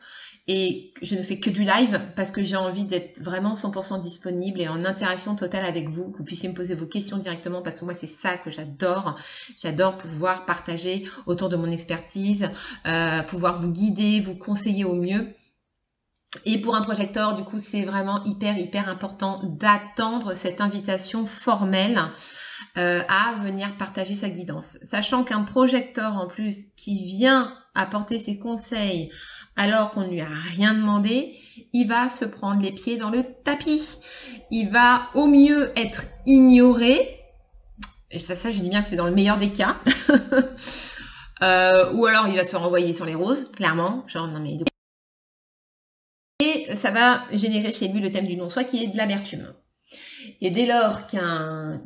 Et 0.47 0.93
je 1.01 1.15
ne 1.15 1.23
fais 1.23 1.39
que 1.39 1.49
du 1.49 1.63
live 1.63 1.99
parce 2.15 2.29
que 2.29 2.43
j'ai 2.43 2.55
envie 2.55 2.83
d'être 2.83 3.19
vraiment 3.19 3.55
100% 3.55 3.99
disponible 3.99 4.61
et 4.61 4.67
en 4.67 4.85
interaction 4.85 5.35
totale 5.35 5.65
avec 5.65 5.89
vous, 5.89 6.11
que 6.11 6.19
vous 6.19 6.23
puissiez 6.23 6.49
me 6.49 6.53
poser 6.53 6.75
vos 6.75 6.85
questions 6.85 7.17
directement 7.17 7.63
parce 7.63 7.79
que 7.79 7.85
moi 7.85 7.95
c'est 7.95 8.05
ça 8.05 8.37
que 8.37 8.51
j'adore. 8.51 9.15
J'adore 9.57 9.97
pouvoir 9.97 10.45
partager 10.45 11.03
autour 11.25 11.49
de 11.49 11.55
mon 11.55 11.71
expertise, 11.71 12.51
euh, 12.85 13.23
pouvoir 13.23 13.59
vous 13.59 13.69
guider, 13.69 14.19
vous 14.19 14.35
conseiller 14.35 14.85
au 14.85 14.93
mieux. 14.93 15.33
Et 16.45 16.59
pour 16.59 16.75
un 16.75 16.81
projecteur, 16.81 17.35
du 17.35 17.43
coup, 17.43 17.59
c'est 17.59 17.83
vraiment 17.83 18.23
hyper, 18.25 18.57
hyper 18.57 18.89
important 18.89 19.39
d'attendre 19.43 20.35
cette 20.35 20.61
invitation 20.61 21.25
formelle 21.25 21.99
euh, 22.77 23.01
à 23.07 23.35
venir 23.43 23.75
partager 23.77 24.15
sa 24.15 24.29
guidance. 24.29 24.77
Sachant 24.83 25.23
qu'un 25.23 25.43
projecteur 25.43 26.15
en 26.15 26.27
plus 26.27 26.73
qui 26.77 27.05
vient 27.05 27.53
apporter 27.73 28.19
ses 28.19 28.39
conseils 28.39 29.11
alors 29.55 29.91
qu'on 29.91 30.01
ne 30.01 30.11
lui 30.11 30.21
a 30.21 30.27
rien 30.27 30.73
demandé, 30.73 31.33
il 31.73 31.87
va 31.87 32.09
se 32.09 32.25
prendre 32.25 32.61
les 32.61 32.71
pieds 32.71 32.97
dans 32.97 33.09
le 33.09 33.23
tapis. 33.43 33.99
Il 34.51 34.69
va 34.69 35.09
au 35.13 35.27
mieux 35.27 35.71
être 35.77 36.03
ignoré. 36.25 37.19
Et 38.11 38.19
ça, 38.19 38.51
je 38.51 38.59
dis 38.59 38.69
bien 38.69 38.81
que 38.81 38.87
c'est 38.87 38.95
dans 38.95 39.07
le 39.07 39.15
meilleur 39.15 39.37
des 39.37 39.51
cas. 39.51 39.77
Euh, 41.43 41.91
ou 41.91 42.05
alors 42.05 42.29
il 42.29 42.37
va 42.37 42.45
se 42.45 42.55
renvoyer 42.55 42.93
sur 42.93 43.03
les 43.03 43.13
roses, 43.13 43.51
clairement. 43.51 44.05
Genre, 44.07 44.29
non 44.29 44.39
mais... 44.39 44.55
Et 46.39 46.73
ça 46.77 46.91
va 46.91 47.23
générer 47.33 47.73
chez 47.73 47.89
lui 47.89 47.99
le 47.99 48.09
thème 48.09 48.25
du 48.25 48.37
non-soi 48.37 48.63
qui 48.63 48.81
est 48.81 48.87
de 48.87 48.95
l'amertume. 48.95 49.53
Et 50.41 50.51
dès 50.51 50.65
lors 50.65 51.07
qu'un 51.07 51.81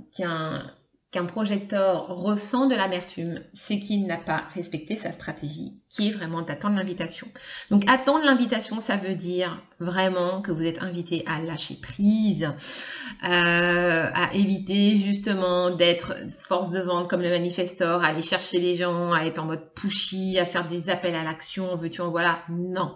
qu'un 1.12 1.26
projecteur 1.26 2.08
ressent 2.08 2.68
de 2.68 2.76
l'amertume, 2.76 3.40
c'est 3.52 3.80
qu'il 3.80 4.06
n'a 4.06 4.18
pas 4.18 4.44
respecté 4.54 4.96
sa 4.96 5.12
stratégie, 5.12 5.82
qui 5.90 6.08
est 6.08 6.12
vraiment 6.12 6.44
d'attendre 6.44 6.76
l'invitation. 6.76 7.28
Donc 7.72 7.84
attendre 7.90 8.24
l'invitation, 8.26 8.80
ça 8.80 8.96
veut 8.96 9.16
dire 9.16 9.64
vraiment 9.80 10.42
que 10.42 10.52
vous 10.52 10.64
êtes 10.64 10.84
invité 10.84 11.24
à 11.26 11.42
lâcher 11.42 11.78
prise, 11.82 12.48
euh, 13.24 14.10
à 14.14 14.34
éviter 14.36 15.00
justement 15.00 15.72
d'être 15.72 16.14
force 16.44 16.70
de 16.70 16.80
vente 16.80 17.10
comme 17.10 17.22
le 17.22 17.30
manifestor, 17.30 18.04
à 18.04 18.08
aller 18.08 18.22
chercher 18.22 18.60
les 18.60 18.76
gens, 18.76 19.12
à 19.12 19.26
être 19.26 19.40
en 19.40 19.46
mode 19.46 19.74
pushy, 19.74 20.38
à 20.38 20.46
faire 20.46 20.68
des 20.68 20.92
appels 20.92 21.16
à 21.16 21.24
l'action, 21.24 21.74
veux-tu 21.76 22.02
en 22.02 22.12
voilà. 22.12 22.44
Non, 22.50 22.94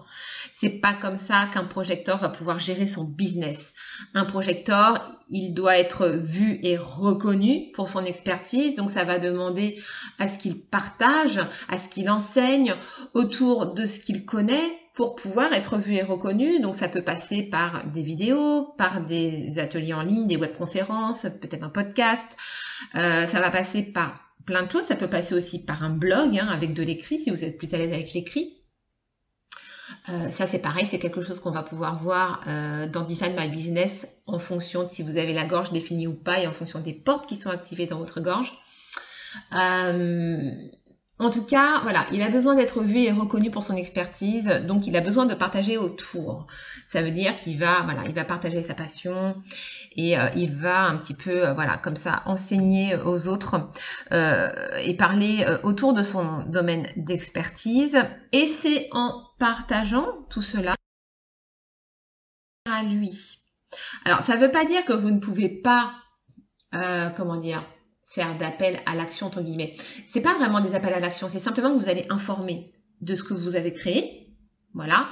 c'est 0.54 0.70
pas 0.70 0.94
comme 0.94 1.18
ça 1.18 1.48
qu'un 1.52 1.66
projecteur 1.66 2.20
va 2.20 2.30
pouvoir 2.30 2.60
gérer 2.60 2.86
son 2.86 3.06
business. 3.06 3.74
Un 4.14 4.26
projecteur, 4.26 5.18
il 5.34 5.54
doit 5.54 5.78
être 5.78 6.08
vu 6.08 6.60
et 6.62 6.78
reconnu 6.78 7.72
pour 7.74 7.90
son 7.90 8.06
expertise, 8.06 8.76
donc 8.76 8.92
ça 8.92 9.04
va 9.04 9.18
demander 9.18 9.80
à 10.20 10.28
ce 10.28 10.38
qu'il 10.38 10.62
partage, 10.62 11.40
à 11.70 11.78
ce 11.80 11.90
qu'il 11.90 12.10
enseigne 12.10 12.76
autour 13.16 13.74
de 13.74 13.86
ce 13.88 14.00
qu'il 14.00 14.26
connaît 14.26 14.80
pour 14.94 15.16
pouvoir 15.16 15.52
être 15.54 15.78
vu 15.78 15.96
et 15.96 16.04
reconnu. 16.04 16.60
Donc 16.60 16.76
ça 16.76 16.88
peut 16.88 17.02
passer 17.02 17.44
par 17.44 17.88
des 17.90 18.04
vidéos, 18.04 18.74
par 18.78 19.02
des 19.02 19.58
ateliers 19.58 19.96
en 19.96 20.04
ligne, 20.04 20.28
des 20.28 20.38
webconférences, 20.38 21.24
peut-être 21.42 21.64
un 21.64 21.70
podcast. 21.70 22.28
Euh, 22.96 23.26
ça 23.26 23.42
va 23.42 23.50
passer 23.50 23.82
par 23.82 24.20
plein 24.46 24.62
de 24.62 24.72
choses. 24.72 24.86
Ça 24.86 24.96
peut 24.96 25.10
passer 25.10 25.34
aussi 25.34 25.66
par 25.66 25.84
un 25.84 25.96
blog 25.96 26.38
hein, 26.38 26.48
avec 26.52 26.76
de 26.76 26.84
l'écrit 26.84 27.20
si 27.20 27.32
vous 27.32 27.44
êtes 27.44 27.58
plus 27.58 27.74
à 27.74 27.80
l'aise 27.80 27.94
avec 27.94 28.14
l'écrit. 28.14 28.63
Euh, 30.10 30.30
ça 30.30 30.48
c'est 30.48 30.60
pareil, 30.60 30.86
c'est 30.86 31.00
quelque 31.00 31.22
chose 31.22 31.40
qu'on 31.40 31.52
va 31.52 31.64
pouvoir 31.64 31.98
voir 31.98 32.42
euh, 32.48 32.88
dans 32.88 33.02
Design 33.02 33.36
My 33.38 33.48
Business 33.48 34.08
en 34.28 34.40
fonction 34.40 34.84
de 34.84 34.90
si 34.90 35.04
vous 35.04 35.18
avez 35.18 35.34
la 35.34 35.46
gorge 35.46 35.72
définie 35.72 36.08
ou 36.08 36.14
pas 36.14 36.40
et 36.40 36.48
en 36.48 36.54
fonction 36.54 36.80
des 36.80 36.94
portes 36.94 37.28
qui 37.28 37.36
sont 37.36 37.50
activées 37.50 37.86
dans 37.86 37.98
votre 37.98 38.22
gorge. 38.22 38.54
Euh, 39.56 40.52
en 41.24 41.30
tout 41.30 41.44
cas, 41.44 41.80
voilà, 41.84 42.06
il 42.12 42.22
a 42.22 42.30
besoin 42.30 42.56
d'être 42.56 42.82
vu 42.82 43.00
et 43.00 43.12
reconnu 43.12 43.52
pour 43.52 43.64
son 43.64 43.76
expertise, 43.76 44.46
donc 44.68 44.88
il 44.88 44.96
a 44.96 45.02
besoin 45.02 45.26
de 45.26 45.34
partager 45.34 45.78
autour. 45.78 46.48
Ça 46.90 47.02
veut 47.02 47.12
dire 47.12 47.36
qu'il 47.36 47.58
va, 47.58 47.82
voilà, 47.84 48.04
il 48.06 48.14
va 48.14 48.24
partager 48.24 48.62
sa 48.62 48.74
passion 48.74 49.36
et 49.96 50.16
il 50.36 50.54
va 50.54 50.86
un 50.86 50.98
petit 50.98 51.14
peu, 51.14 51.52
voilà, 51.54 51.78
comme 51.78 51.96
ça, 51.96 52.22
enseigner 52.26 52.96
aux 52.98 53.28
autres 53.28 53.70
et 54.12 54.94
parler 54.96 55.46
autour 55.64 55.94
de 55.94 56.04
son 56.04 56.44
domaine 56.48 56.88
d'expertise. 56.96 57.98
Et 58.32 58.46
c'est 58.46 58.90
en 58.92 59.24
partageant 59.40 60.08
tout 60.30 60.42
cela 60.42 60.76
à 62.72 62.84
lui. 62.84 63.40
Alors, 64.06 64.22
ça 64.22 64.36
ne 64.36 64.42
veut 64.42 64.52
pas 64.52 64.66
dire 64.66 64.86
que 64.86 64.94
vous 64.94 65.12
ne 65.12 65.20
pouvez 65.20 65.50
pas, 65.50 65.94
euh, 66.74 67.10
comment 67.10 67.38
dire, 67.38 67.64
faire 68.14 68.38
d'appel 68.38 68.80
à 68.86 68.96
l'action, 68.96 69.28
entre 69.28 69.42
guillemets. 69.42 69.74
C'est 70.06 70.22
pas 70.22 70.36
vraiment 70.36 70.62
des 70.62 70.76
appels 70.76 70.94
à 70.94 71.00
l'action, 71.00 71.28
c'est 71.28 71.40
simplement 71.40 71.72
que 71.74 71.82
vous 71.82 71.90
allez 71.90 72.06
informer 72.10 72.72
de 73.02 73.16
ce 73.16 73.24
que 73.24 73.34
vous 73.34 73.56
avez 73.56 73.74
créé. 73.74 74.30
Voilà. 74.76 75.08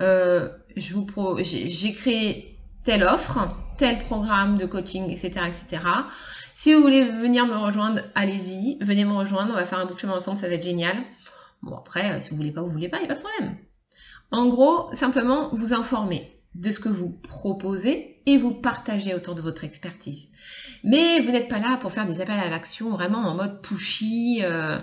Euh, 0.00 0.48
je 0.76 0.94
vous 0.94 1.04
pro, 1.04 1.38
j'ai 1.42 1.92
créé 1.92 2.58
telle 2.84 3.02
offre, 3.02 3.54
tel 3.76 3.98
programme 3.98 4.56
de 4.56 4.64
coaching, 4.64 5.10
etc., 5.10 5.46
etc. 5.46 5.82
Si 6.54 6.72
vous 6.72 6.80
voulez 6.80 7.04
venir 7.04 7.46
me 7.46 7.56
rejoindre, 7.56 8.00
allez-y, 8.14 8.78
venez 8.80 9.04
me 9.04 9.12
rejoindre, 9.12 9.52
on 9.52 9.56
va 9.56 9.66
faire 9.66 9.80
un 9.80 9.84
bout 9.84 9.94
de 9.94 9.98
chemin 9.98 10.16
ensemble, 10.16 10.38
ça 10.38 10.48
va 10.48 10.54
être 10.54 10.64
génial. 10.64 10.96
Bon 11.62 11.76
après, 11.76 12.12
euh, 12.12 12.20
si 12.20 12.30
vous 12.30 12.36
voulez 12.36 12.52
pas, 12.52 12.62
vous 12.62 12.70
voulez 12.70 12.88
pas, 12.88 12.96
il 12.96 13.00
n'y 13.00 13.10
a 13.10 13.14
pas 13.14 13.20
de 13.20 13.26
problème. 13.26 13.58
En 14.30 14.46
gros, 14.46 14.90
simplement 14.94 15.50
vous 15.52 15.74
informer 15.74 16.37
de 16.54 16.72
ce 16.72 16.80
que 16.80 16.88
vous 16.88 17.10
proposez 17.10 18.16
et 18.26 18.36
vous 18.36 18.52
partagez 18.52 19.14
autour 19.14 19.34
de 19.34 19.42
votre 19.42 19.64
expertise. 19.64 20.28
Mais 20.84 21.20
vous 21.20 21.30
n'êtes 21.30 21.48
pas 21.48 21.58
là 21.58 21.76
pour 21.78 21.92
faire 21.92 22.06
des 22.06 22.20
appels 22.20 22.38
à 22.38 22.48
l'action 22.48 22.90
vraiment 22.90 23.18
en 23.18 23.34
mode 23.34 23.62
pushy. 23.62 24.40
Euh, 24.42 24.78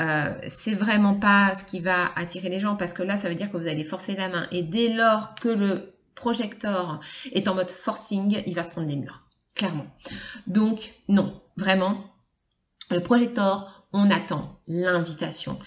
euh, 0.00 0.34
c'est 0.48 0.74
vraiment 0.74 1.14
pas 1.14 1.54
ce 1.54 1.64
qui 1.64 1.80
va 1.80 2.12
attirer 2.16 2.48
les 2.48 2.60
gens 2.60 2.76
parce 2.76 2.92
que 2.92 3.02
là, 3.02 3.16
ça 3.16 3.28
veut 3.28 3.34
dire 3.34 3.50
que 3.50 3.56
vous 3.56 3.66
allez 3.66 3.84
forcer 3.84 4.14
la 4.14 4.28
main 4.28 4.46
et 4.50 4.62
dès 4.62 4.92
lors 4.92 5.34
que 5.34 5.48
le 5.48 5.94
projecteur 6.14 7.00
est 7.32 7.48
en 7.48 7.54
mode 7.54 7.70
forcing, 7.70 8.42
il 8.46 8.54
va 8.54 8.62
se 8.62 8.70
prendre 8.70 8.88
des 8.88 8.96
murs, 8.96 9.22
clairement. 9.54 9.86
Donc 10.46 10.94
non, 11.08 11.40
vraiment, 11.56 12.04
le 12.90 13.00
projecteur, 13.00 13.88
on 13.92 14.10
attend 14.10 14.60
l'invitation. 14.66 15.58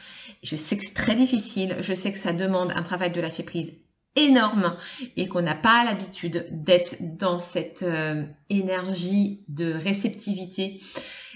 Je 0.43 0.55
sais 0.55 0.77
que 0.77 0.83
c'est 0.85 0.93
très 0.93 1.15
difficile, 1.15 1.75
je 1.81 1.93
sais 1.93 2.11
que 2.11 2.17
ça 2.17 2.33
demande 2.33 2.71
un 2.75 2.83
travail 2.83 3.11
de 3.11 3.21
lâcher 3.21 3.43
prise 3.43 3.73
énorme 4.15 4.75
et 5.15 5.27
qu'on 5.27 5.41
n'a 5.41 5.55
pas 5.55 5.85
l'habitude 5.85 6.45
d'être 6.51 6.95
dans 7.17 7.39
cette 7.39 7.83
euh, 7.83 8.23
énergie 8.49 9.43
de 9.47 9.73
réceptivité 9.73 10.81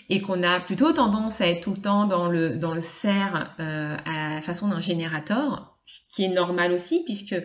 et 0.10 0.22
qu'on 0.22 0.44
a 0.44 0.60
plutôt 0.60 0.92
tendance 0.92 1.40
à 1.42 1.48
être 1.48 1.62
tout 1.62 1.72
le 1.72 1.82
temps 1.82 2.06
dans 2.06 2.28
le, 2.28 2.58
dans 2.58 2.74
le 2.74 2.82
faire 2.82 3.56
euh, 3.60 3.96
à 4.06 4.36
la 4.36 4.42
façon 4.42 4.68
d'un 4.68 4.82
générateur, 4.82 5.78
ce 5.86 6.16
qui 6.16 6.24
est 6.26 6.34
normal 6.34 6.74
aussi 6.74 7.04
puisque 7.06 7.36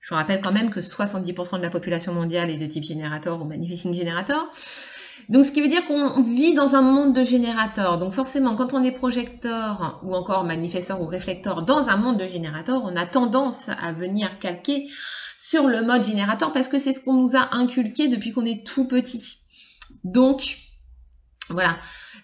je 0.00 0.08
vous 0.08 0.14
rappelle 0.14 0.40
quand 0.40 0.52
même 0.52 0.70
que 0.70 0.80
70% 0.80 1.58
de 1.58 1.62
la 1.62 1.70
population 1.70 2.12
mondiale 2.12 2.50
est 2.50 2.56
de 2.56 2.66
type 2.66 2.84
générateur 2.84 3.42
ou 3.42 3.44
manifesting 3.44 3.92
générateur. 3.92 4.50
Donc, 5.28 5.44
ce 5.44 5.52
qui 5.52 5.60
veut 5.60 5.68
dire 5.68 5.84
qu'on 5.86 6.22
vit 6.22 6.54
dans 6.54 6.74
un 6.74 6.82
monde 6.82 7.14
de 7.14 7.24
générateurs. 7.24 7.98
Donc, 7.98 8.12
forcément, 8.12 8.54
quand 8.54 8.72
on 8.72 8.82
est 8.82 8.92
projecteur 8.92 10.00
ou 10.02 10.14
encore 10.14 10.44
manifesteur 10.44 11.00
ou 11.02 11.06
réflecteur 11.06 11.62
dans 11.62 11.88
un 11.88 11.96
monde 11.96 12.18
de 12.18 12.26
générateurs, 12.26 12.82
on 12.84 12.96
a 12.96 13.06
tendance 13.06 13.68
à 13.68 13.92
venir 13.92 14.38
calquer 14.38 14.88
sur 15.38 15.68
le 15.68 15.82
mode 15.82 16.02
générateur 16.02 16.52
parce 16.52 16.68
que 16.68 16.78
c'est 16.78 16.92
ce 16.92 17.00
qu'on 17.00 17.14
nous 17.14 17.36
a 17.36 17.54
inculqué 17.54 18.08
depuis 18.08 18.32
qu'on 18.32 18.46
est 18.46 18.66
tout 18.66 18.88
petit. 18.88 19.38
Donc, 20.04 20.58
voilà. 21.50 21.76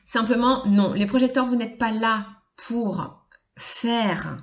Simplement, 0.04 0.64
non. 0.66 0.92
Les 0.92 1.07
projecteurs, 1.07 1.46
vous 1.46 1.57
n'êtes 1.57 1.78
pas 1.78 1.92
là 1.92 2.26
pour 2.57 3.26
faire. 3.57 4.38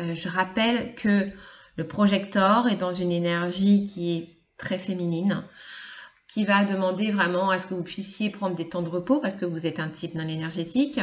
Euh, 0.00 0.14
je 0.14 0.28
rappelle 0.28 0.94
que 0.94 1.30
le 1.76 1.86
projecteur 1.86 2.68
est 2.68 2.76
dans 2.76 2.92
une 2.92 3.12
énergie 3.12 3.84
qui 3.84 4.16
est 4.16 4.38
très 4.56 4.78
féminine 4.78 5.44
qui 6.32 6.44
va 6.44 6.64
demander 6.64 7.10
vraiment 7.10 7.50
à 7.50 7.58
ce 7.58 7.66
que 7.66 7.74
vous 7.74 7.82
puissiez 7.82 8.30
prendre 8.30 8.56
des 8.56 8.68
temps 8.68 8.82
de 8.82 8.88
repos 8.88 9.20
parce 9.20 9.36
que 9.36 9.44
vous 9.44 9.66
êtes 9.66 9.80
un 9.80 9.88
type 9.88 10.14
non 10.14 10.26
énergétique. 10.26 10.98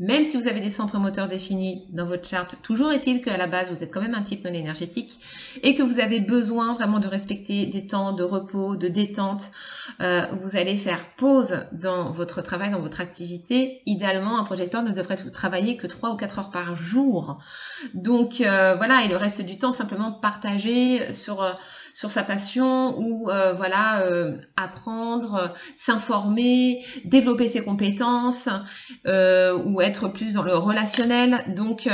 Même 0.00 0.24
si 0.24 0.36
vous 0.36 0.48
avez 0.48 0.60
des 0.60 0.70
centres 0.70 0.98
moteurs 0.98 1.28
définis 1.28 1.86
dans 1.92 2.06
votre 2.06 2.26
charte, 2.26 2.56
toujours 2.64 2.90
est-il 2.90 3.20
qu'à 3.20 3.36
la 3.36 3.46
base, 3.46 3.70
vous 3.70 3.84
êtes 3.84 3.92
quand 3.94 4.00
même 4.00 4.14
un 4.14 4.22
type 4.22 4.44
non 4.44 4.52
énergétique 4.52 5.12
et 5.62 5.76
que 5.76 5.84
vous 5.84 6.00
avez 6.00 6.18
besoin 6.18 6.72
vraiment 6.72 6.98
de 6.98 7.06
respecter 7.06 7.66
des 7.66 7.86
temps 7.86 8.12
de 8.12 8.24
repos, 8.24 8.74
de 8.74 8.88
détente. 8.88 9.52
Euh, 10.00 10.26
vous 10.32 10.56
allez 10.56 10.76
faire 10.76 11.14
pause 11.14 11.60
dans 11.70 12.10
votre 12.10 12.42
travail, 12.42 12.72
dans 12.72 12.80
votre 12.80 13.00
activité. 13.00 13.82
Idéalement, 13.86 14.36
un 14.38 14.44
projecteur 14.44 14.82
ne 14.82 14.90
devrait 14.90 15.16
travailler 15.16 15.76
que 15.76 15.86
3 15.86 16.10
ou 16.10 16.16
4 16.16 16.38
heures 16.40 16.50
par 16.50 16.74
jour. 16.74 17.36
Donc 17.92 18.40
euh, 18.40 18.74
voilà, 18.74 19.04
et 19.04 19.08
le 19.08 19.16
reste 19.16 19.42
du 19.42 19.58
temps, 19.58 19.72
simplement 19.72 20.10
partager 20.10 21.12
sur... 21.12 21.42
Euh, 21.42 21.52
sur 21.94 22.10
sa 22.10 22.24
passion 22.24 22.98
ou 22.98 23.30
euh, 23.30 23.54
voilà 23.54 24.02
euh, 24.02 24.36
apprendre, 24.56 25.54
s'informer, 25.76 26.84
développer 27.04 27.48
ses 27.48 27.62
compétences 27.62 28.48
euh, 29.06 29.56
ou 29.64 29.80
être 29.80 30.08
plus 30.08 30.34
dans 30.34 30.42
le 30.42 30.54
relationnel. 30.54 31.38
Donc 31.54 31.88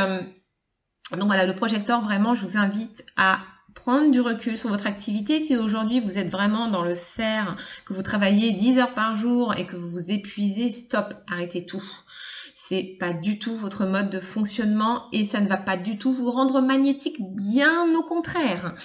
donc 1.13 1.25
voilà, 1.27 1.45
le 1.45 1.55
projecteur, 1.55 2.01
vraiment, 2.03 2.35
je 2.35 2.45
vous 2.45 2.57
invite 2.57 3.05
à 3.17 3.41
prendre 3.75 4.11
du 4.11 4.21
recul 4.21 4.57
sur 4.57 4.69
votre 4.69 4.87
activité. 4.87 5.41
Si 5.41 5.57
aujourd'hui 5.57 6.01
vous 6.01 6.19
êtes 6.19 6.31
vraiment 6.31 6.69
dans 6.69 6.83
le 6.83 6.95
faire, 6.95 7.57
que 7.85 7.93
vous 7.93 8.03
travaillez 8.03 8.53
10 8.53 8.79
heures 8.79 8.95
par 8.95 9.17
jour 9.17 9.55
et 9.57 9.67
que 9.67 9.77
vous 9.77 9.89
vous 9.89 10.11
épuisez, 10.11 10.71
stop, 10.71 11.15
arrêtez 11.29 11.67
tout 11.67 11.83
c'est 12.71 12.97
pas 13.01 13.13
du 13.13 13.41
tout 13.41 13.57
votre 13.57 13.85
mode 13.85 14.11
de 14.11 14.21
fonctionnement 14.21 15.09
et 15.11 15.25
ça 15.25 15.41
ne 15.41 15.49
va 15.49 15.57
pas 15.57 15.77
du 15.77 15.99
tout 15.99 16.13
vous 16.13 16.31
rendre 16.31 16.61
magnétique, 16.61 17.17
bien 17.19 17.93
au 17.97 18.03
contraire. 18.03 18.77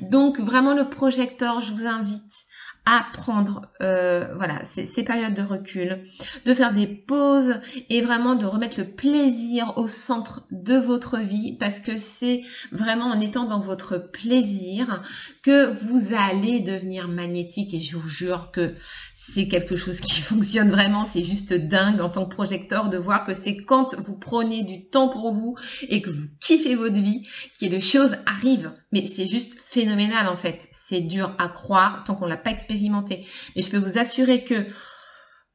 Donc 0.00 0.40
vraiment 0.40 0.72
le 0.72 0.88
projecteur, 0.88 1.60
je 1.60 1.72
vous 1.74 1.84
invite 1.84 2.43
à 2.86 3.06
prendre 3.14 3.62
euh, 3.80 4.26
voilà 4.36 4.62
ces, 4.62 5.04
périodes 5.04 5.32
de 5.32 5.42
recul, 5.42 6.04
de 6.44 6.54
faire 6.54 6.74
des 6.74 6.86
pauses 6.86 7.54
et 7.88 8.02
vraiment 8.02 8.34
de 8.34 8.44
remettre 8.44 8.78
le 8.78 8.86
plaisir 8.86 9.72
au 9.76 9.88
centre 9.88 10.46
de 10.50 10.74
votre 10.74 11.18
vie 11.18 11.56
parce 11.58 11.78
que 11.78 11.96
c'est 11.96 12.42
vraiment 12.72 13.06
en 13.06 13.20
étant 13.20 13.44
dans 13.44 13.60
votre 13.60 13.96
plaisir 13.96 15.02
que 15.42 15.72
vous 15.84 16.14
allez 16.14 16.60
devenir 16.60 17.08
magnétique 17.08 17.72
et 17.72 17.80
je 17.80 17.96
vous 17.96 18.08
jure 18.08 18.50
que 18.52 18.74
c'est 19.14 19.48
quelque 19.48 19.76
chose 19.76 20.00
qui 20.00 20.20
fonctionne 20.20 20.70
vraiment, 20.70 21.06
c'est 21.06 21.24
juste 21.24 21.54
dingue 21.54 22.02
en 22.02 22.10
tant 22.10 22.26
que 22.26 22.34
projecteur 22.34 22.90
de 22.90 22.98
voir 22.98 23.24
que 23.24 23.32
c'est 23.32 23.56
quand 23.56 23.94
vous 23.98 24.18
prenez 24.18 24.62
du 24.62 24.88
temps 24.88 25.08
pour 25.08 25.32
vous 25.32 25.56
et 25.88 26.02
que 26.02 26.10
vous 26.10 26.26
kiffez 26.38 26.74
votre 26.74 27.00
vie 27.00 27.26
que 27.58 27.66
les 27.66 27.80
choses 27.80 28.16
arrivent. 28.26 28.72
Mais 28.92 29.06
c'est 29.06 29.26
juste 29.26 29.58
phénoménal 29.58 30.28
en 30.28 30.36
fait. 30.36 30.68
C'est 30.70 31.00
dur 31.00 31.34
à 31.38 31.48
croire 31.48 32.04
tant 32.04 32.14
qu'on 32.14 32.26
l'a 32.26 32.36
pas 32.36 32.50
expérimenté. 32.50 32.73
Mais 33.56 33.62
je 33.62 33.70
peux 33.70 33.78
vous 33.78 33.98
assurer 33.98 34.44
que 34.44 34.66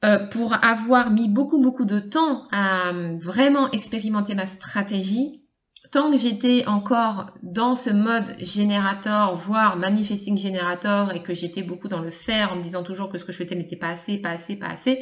euh, 0.05 0.17
pour 0.27 0.53
avoir 0.63 1.11
mis 1.11 1.27
beaucoup 1.27 1.59
beaucoup 1.59 1.85
de 1.85 1.99
temps 1.99 2.43
à 2.51 2.89
euh, 2.89 3.17
vraiment 3.19 3.69
expérimenter 3.71 4.33
ma 4.33 4.45
stratégie, 4.45 5.43
tant 5.91 6.11
que 6.11 6.17
j'étais 6.17 6.65
encore 6.67 7.27
dans 7.43 7.75
ce 7.75 7.89
mode 7.89 8.35
générateur, 8.39 9.35
voire 9.35 9.75
manifesting 9.75 10.37
générateur, 10.37 11.13
et 11.13 11.21
que 11.21 11.33
j'étais 11.33 11.63
beaucoup 11.63 11.87
dans 11.89 11.99
le 11.99 12.11
faire 12.11 12.53
en 12.53 12.55
me 12.55 12.61
disant 12.61 12.83
toujours 12.83 13.09
que 13.09 13.17
ce 13.17 13.25
que 13.25 13.31
je 13.31 13.43
faisais 13.43 13.55
n'était 13.55 13.75
pas 13.75 13.89
assez, 13.89 14.17
pas 14.17 14.29
assez, 14.29 14.55
pas 14.55 14.67
assez, 14.67 14.99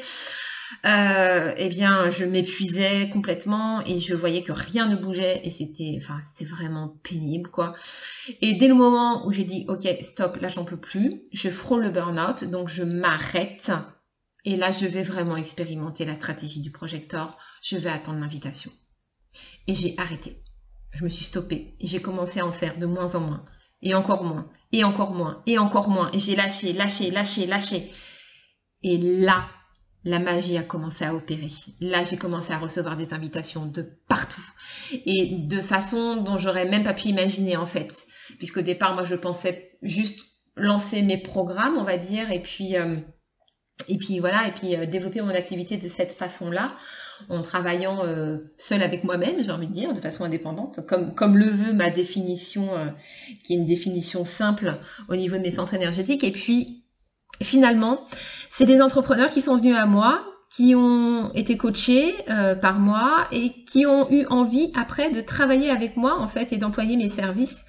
euh, 0.85 1.53
eh 1.57 1.69
bien, 1.69 2.09
je 2.09 2.25
m'épuisais 2.25 3.09
complètement 3.09 3.81
et 3.85 3.99
je 3.99 4.13
voyais 4.13 4.43
que 4.43 4.51
rien 4.51 4.87
ne 4.87 4.95
bougeait 4.95 5.41
et 5.43 5.49
c'était, 5.49 5.97
enfin, 6.01 6.17
c'était 6.21 6.49
vraiment 6.49 6.99
pénible, 7.03 7.49
quoi. 7.49 7.73
Et 8.41 8.53
dès 8.53 8.67
le 8.67 8.73
moment 8.73 9.25
où 9.27 9.31
j'ai 9.31 9.43
dit, 9.43 9.65
ok, 9.67 9.87
stop, 10.01 10.37
là, 10.37 10.47
j'en 10.47 10.65
peux 10.65 10.77
plus, 10.77 11.23
je 11.33 11.49
frôle 11.49 11.83
le 11.83 11.89
burn-out, 11.89 12.43
donc 12.45 12.69
je 12.69 12.83
m'arrête. 12.83 13.71
Et 14.45 14.55
là, 14.55 14.71
je 14.71 14.85
vais 14.85 15.03
vraiment 15.03 15.35
expérimenter 15.35 16.05
la 16.05 16.15
stratégie 16.15 16.61
du 16.61 16.71
projecteur. 16.71 17.37
Je 17.61 17.77
vais 17.77 17.89
attendre 17.89 18.19
l'invitation. 18.19 18.71
Et 19.67 19.75
j'ai 19.75 19.93
arrêté. 19.97 20.41
Je 20.91 21.03
me 21.03 21.09
suis 21.09 21.25
stoppée. 21.25 21.73
Et 21.79 21.87
j'ai 21.87 22.01
commencé 22.01 22.39
à 22.39 22.45
en 22.45 22.51
faire 22.51 22.77
de 22.77 22.85
moins 22.85 23.15
en 23.15 23.19
moins. 23.19 23.45
Et 23.81 23.93
encore 23.93 24.23
moins. 24.23 24.49
Et 24.71 24.83
encore 24.83 25.13
moins. 25.13 25.43
Et 25.47 25.57
encore 25.57 25.89
moins. 25.89 26.09
Et 26.13 26.19
j'ai 26.19 26.35
lâché, 26.35 26.73
lâché, 26.73 27.11
lâché, 27.11 27.45
lâché. 27.45 27.91
Et 28.83 28.97
là, 28.97 29.49
la 30.07 30.19
magie 30.19 30.57
a 30.57 30.63
commencé 30.63 31.03
à 31.03 31.13
opérer. 31.13 31.51
Là, 31.81 32.03
j'ai 32.03 32.17
commencé 32.17 32.53
à 32.53 32.57
recevoir 32.57 32.95
des 32.95 33.13
invitations 33.13 33.65
de 33.65 33.81
partout. 34.07 34.41
Et 35.05 35.39
de 35.47 35.59
façon 35.59 36.23
dont 36.23 36.37
j'aurais 36.37 36.65
même 36.65 36.83
pas 36.83 36.93
pu 36.93 37.09
imaginer 37.09 37.57
en 37.57 37.65
fait, 37.65 37.93
puisqu'au 38.37 38.61
départ, 38.61 38.93
moi, 38.93 39.03
je 39.03 39.15
pensais 39.15 39.71
juste 39.81 40.25
lancer 40.55 41.01
mes 41.01 41.17
programmes, 41.17 41.75
on 41.77 41.83
va 41.83 41.97
dire, 41.97 42.31
et 42.31 42.41
puis 42.41 42.77
euh, 42.77 42.95
voilà, 44.19 44.47
et 44.47 44.51
puis 44.51 44.75
euh, 44.75 44.85
développer 44.85 45.21
mon 45.21 45.29
activité 45.29 45.75
de 45.77 45.87
cette 45.89 46.13
façon-là, 46.13 46.71
en 47.29 47.41
travaillant 47.41 48.05
euh, 48.05 48.37
seul 48.57 48.81
avec 48.83 49.03
moi-même, 49.03 49.43
j'ai 49.43 49.51
envie 49.51 49.67
de 49.67 49.73
dire, 49.73 49.93
de 49.93 49.99
façon 49.99 50.23
indépendante, 50.23 50.85
comme 50.87 51.13
comme 51.15 51.37
le 51.37 51.49
veut 51.49 51.73
ma 51.73 51.89
définition, 51.89 52.69
qui 53.43 53.53
est 53.53 53.57
une 53.57 53.65
définition 53.65 54.23
simple 54.23 54.79
au 55.09 55.17
niveau 55.17 55.35
de 55.35 55.41
mes 55.41 55.51
centres 55.51 55.73
énergétiques, 55.73 56.23
et 56.23 56.31
puis 56.31 56.86
finalement, 57.41 58.01
c'est 58.49 58.65
des 58.65 58.81
entrepreneurs 58.81 59.29
qui 59.29 59.41
sont 59.41 59.57
venus 59.57 59.75
à 59.75 59.85
moi, 59.85 60.23
qui 60.49 60.75
ont 60.75 61.31
été 61.33 61.57
coachés 61.57 62.15
euh, 62.29 62.55
par 62.55 62.79
moi 62.79 63.27
et 63.31 63.63
qui 63.65 63.85
ont 63.85 64.09
eu 64.09 64.25
envie 64.27 64.71
après 64.75 65.11
de 65.11 65.19
travailler 65.19 65.69
avec 65.69 65.97
moi 65.97 66.17
en 66.19 66.27
fait 66.27 66.53
et 66.53 66.57
d'employer 66.57 66.95
mes 66.95 67.09
services 67.09 67.65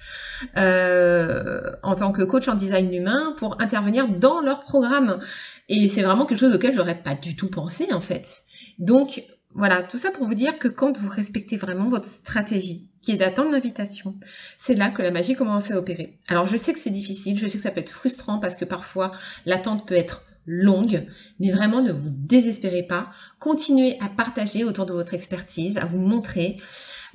euh, 0.57 1.61
en 1.83 1.95
tant 1.95 2.11
que 2.13 2.23
coach 2.23 2.47
en 2.47 2.55
design 2.55 2.93
humain 2.93 3.35
pour 3.37 3.61
intervenir 3.61 4.07
dans 4.07 4.39
leur 4.39 4.61
programme. 4.61 5.19
Et 5.67 5.89
c'est 5.89 6.01
vraiment 6.01 6.25
quelque 6.25 6.39
chose 6.39 6.53
auquel 6.55 6.73
j'aurais 6.73 6.95
pas 6.95 7.15
du 7.15 7.35
tout 7.35 7.49
pensé 7.49 7.87
en 7.91 7.99
fait. 7.99 8.43
Donc 8.79 9.23
voilà, 9.55 9.81
tout 9.81 9.97
ça 9.97 10.11
pour 10.11 10.25
vous 10.25 10.35
dire 10.35 10.59
que 10.59 10.67
quand 10.67 10.97
vous 10.97 11.09
respectez 11.09 11.57
vraiment 11.57 11.89
votre 11.89 12.07
stratégie, 12.07 12.89
qui 13.01 13.11
est 13.11 13.17
d'attendre 13.17 13.51
l'invitation, 13.51 14.13
c'est 14.59 14.75
là 14.75 14.89
que 14.89 15.01
la 15.01 15.11
magie 15.11 15.35
commence 15.35 15.71
à 15.71 15.77
opérer. 15.77 16.17
Alors 16.27 16.47
je 16.47 16.57
sais 16.57 16.73
que 16.73 16.79
c'est 16.79 16.89
difficile, 16.89 17.37
je 17.37 17.47
sais 17.47 17.57
que 17.57 17.63
ça 17.63 17.71
peut 17.71 17.79
être 17.79 17.91
frustrant 17.91 18.39
parce 18.39 18.55
que 18.55 18.65
parfois 18.65 19.11
l'attente 19.45 19.87
peut 19.87 19.95
être 19.95 20.23
longue, 20.45 21.05
mais 21.39 21.51
vraiment 21.51 21.81
ne 21.81 21.91
vous 21.91 22.09
désespérez 22.09 22.83
pas. 22.83 23.11
Continuez 23.39 23.97
à 24.01 24.09
partager 24.09 24.63
autour 24.63 24.85
de 24.85 24.93
votre 24.93 25.13
expertise, 25.13 25.77
à 25.77 25.85
vous 25.85 25.99
montrer 25.99 26.57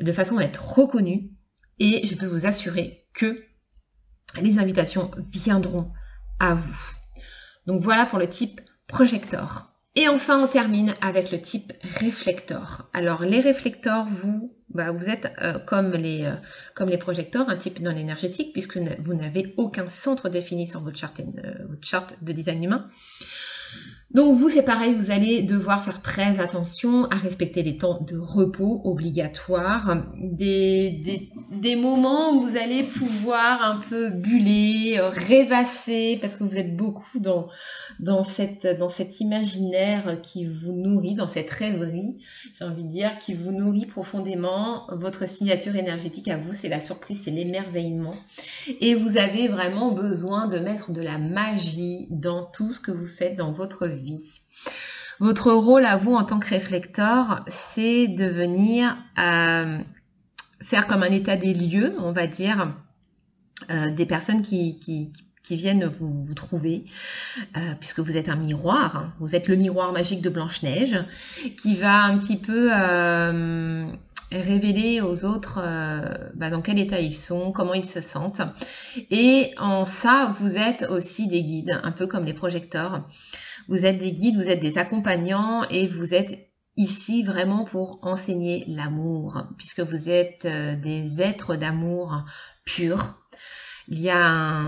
de 0.00 0.12
façon 0.12 0.38
à 0.38 0.44
être 0.44 0.78
reconnu 0.78 1.30
et 1.78 2.06
je 2.06 2.14
peux 2.14 2.26
vous 2.26 2.46
assurer 2.46 3.06
que 3.12 3.44
les 4.40 4.58
invitations 4.58 5.10
viendront 5.30 5.92
à 6.40 6.54
vous. 6.54 6.94
Donc 7.66 7.80
voilà 7.80 8.06
pour 8.06 8.18
le 8.18 8.28
type 8.28 8.60
projecteur. 8.86 9.73
Et 9.96 10.08
enfin, 10.08 10.42
on 10.42 10.48
termine 10.48 10.94
avec 11.00 11.30
le 11.30 11.40
type 11.40 11.72
réflecteur. 12.00 12.90
Alors, 12.92 13.22
les 13.22 13.40
réflecteurs, 13.40 14.04
vous, 14.04 14.52
bah, 14.70 14.90
vous 14.90 15.08
êtes 15.08 15.32
euh, 15.40 15.60
comme, 15.60 15.92
les, 15.92 16.24
euh, 16.24 16.34
comme 16.74 16.88
les 16.88 16.98
projecteurs, 16.98 17.48
un 17.48 17.56
type 17.56 17.78
non 17.78 17.96
énergétique, 17.96 18.52
puisque 18.52 18.76
vous 18.76 19.14
n'avez 19.14 19.54
aucun 19.56 19.88
centre 19.88 20.28
défini 20.28 20.66
sur 20.66 20.80
votre 20.80 20.98
euh, 21.04 21.54
votre 21.68 21.86
charte 21.86 22.16
de 22.22 22.32
design 22.32 22.64
humain. 22.64 22.88
Donc 24.14 24.36
vous, 24.36 24.48
c'est 24.48 24.62
pareil, 24.62 24.94
vous 24.94 25.10
allez 25.10 25.42
devoir 25.42 25.82
faire 25.82 26.00
très 26.00 26.38
attention 26.38 27.06
à 27.06 27.16
respecter 27.16 27.64
les 27.64 27.76
temps 27.76 28.00
de 28.00 28.16
repos 28.16 28.80
obligatoires, 28.84 30.04
des, 30.16 30.90
des, 30.90 31.30
des 31.50 31.74
moments 31.74 32.32
où 32.32 32.42
vous 32.42 32.56
allez 32.56 32.84
pouvoir 32.84 33.60
un 33.64 33.80
peu 33.90 34.10
buller, 34.10 35.00
rêvasser, 35.00 36.18
parce 36.20 36.36
que 36.36 36.44
vous 36.44 36.58
êtes 36.58 36.76
beaucoup 36.76 37.18
dans, 37.18 37.48
dans, 37.98 38.22
cette, 38.22 38.78
dans 38.78 38.88
cet 38.88 39.18
imaginaire 39.18 40.20
qui 40.22 40.46
vous 40.46 40.72
nourrit, 40.72 41.14
dans 41.14 41.26
cette 41.26 41.50
rêverie, 41.50 42.18
j'ai 42.56 42.64
envie 42.64 42.84
de 42.84 42.90
dire, 42.90 43.18
qui 43.18 43.34
vous 43.34 43.50
nourrit 43.50 43.86
profondément. 43.86 44.86
Votre 44.92 45.28
signature 45.28 45.74
énergétique 45.74 46.28
à 46.28 46.36
vous, 46.36 46.52
c'est 46.52 46.68
la 46.68 46.78
surprise, 46.78 47.22
c'est 47.24 47.32
l'émerveillement. 47.32 48.14
Et 48.80 48.94
vous 48.94 49.16
avez 49.16 49.48
vraiment 49.48 49.90
besoin 49.90 50.46
de 50.46 50.60
mettre 50.60 50.92
de 50.92 51.00
la 51.00 51.18
magie 51.18 52.06
dans 52.10 52.44
tout 52.44 52.72
ce 52.72 52.78
que 52.78 52.92
vous 52.92 53.06
faites 53.06 53.34
dans 53.34 53.50
votre 53.50 53.88
vie 53.88 54.03
votre 55.20 55.52
rôle 55.52 55.84
à 55.84 55.96
vous 55.96 56.14
en 56.14 56.24
tant 56.24 56.38
que 56.38 56.48
réflecteur, 56.48 57.44
c'est 57.46 58.08
de 58.08 58.24
venir 58.24 58.96
euh, 59.18 59.78
faire 60.60 60.86
comme 60.86 61.02
un 61.02 61.10
état 61.10 61.36
des 61.36 61.54
lieux, 61.54 61.92
on 62.00 62.12
va 62.12 62.26
dire, 62.26 62.74
euh, 63.70 63.90
des 63.92 64.06
personnes 64.06 64.42
qui, 64.42 65.12
viennent 65.50 65.84
vous, 65.84 66.24
vous 66.24 66.34
trouver, 66.34 66.84
euh, 67.56 67.60
puisque 67.78 68.00
vous 68.00 68.16
êtes 68.16 68.28
un 68.28 68.36
miroir, 68.36 68.96
hein. 68.96 69.12
vous 69.20 69.34
êtes 69.34 69.46
le 69.46 69.56
miroir 69.56 69.92
magique 69.92 70.20
de 70.20 70.30
Blanche-Neige, 70.30 71.04
qui 71.56 71.76
va 71.76 72.04
un 72.04 72.18
petit 72.18 72.36
peu 72.36 72.70
révéler 74.32 75.00
aux 75.00 75.24
autres 75.24 75.62
bah, 76.34 76.50
dans 76.50 76.60
quel 76.60 76.78
état 76.80 76.98
ils 76.98 77.14
sont, 77.14 77.52
comment 77.52 77.74
ils 77.74 77.84
se 77.84 78.00
sentent. 78.00 78.42
Et 79.10 79.52
en 79.58 79.86
ça, 79.86 80.34
vous 80.40 80.56
êtes 80.56 80.86
aussi 80.90 81.28
des 81.28 81.44
guides, 81.44 81.78
un 81.84 81.92
peu 81.92 82.08
comme 82.08 82.24
les 82.24 82.34
projecteurs. 82.34 83.04
Vous 83.68 83.86
êtes 83.86 83.98
des 83.98 84.12
guides, 84.12 84.36
vous 84.36 84.48
êtes 84.48 84.60
des 84.60 84.78
accompagnants 84.78 85.64
et 85.70 85.86
vous 85.86 86.14
êtes 86.14 86.50
ici 86.76 87.22
vraiment 87.22 87.64
pour 87.64 87.98
enseigner 88.02 88.64
l'amour, 88.66 89.46
puisque 89.56 89.80
vous 89.80 90.08
êtes 90.08 90.44
euh, 90.44 90.76
des 90.76 91.22
êtres 91.22 91.56
d'amour 91.56 92.24
pur. 92.64 93.26
Il 93.88 94.00
y 94.00 94.10
a 94.10 94.64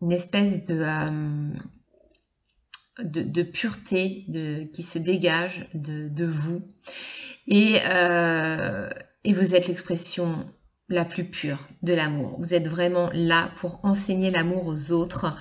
une 0.00 0.12
espèce 0.12 0.64
de, 0.64 0.82
euh, 3.04 3.44
pureté 3.52 4.26
qui 4.72 4.82
se 4.82 4.98
dégage 4.98 5.68
de, 5.74 6.24
vous. 6.24 6.66
Euh, 7.50 8.90
et 9.24 9.32
vous 9.32 9.54
êtes 9.54 9.68
l'expression 9.68 10.46
la 10.88 11.04
plus 11.04 11.24
pure 11.24 11.66
de 11.82 11.92
l'amour. 11.94 12.36
Vous 12.38 12.54
êtes 12.54 12.68
vraiment 12.68 13.10
là 13.12 13.50
pour 13.56 13.80
enseigner 13.84 14.30
l'amour 14.30 14.66
aux 14.66 14.92
autres, 14.92 15.36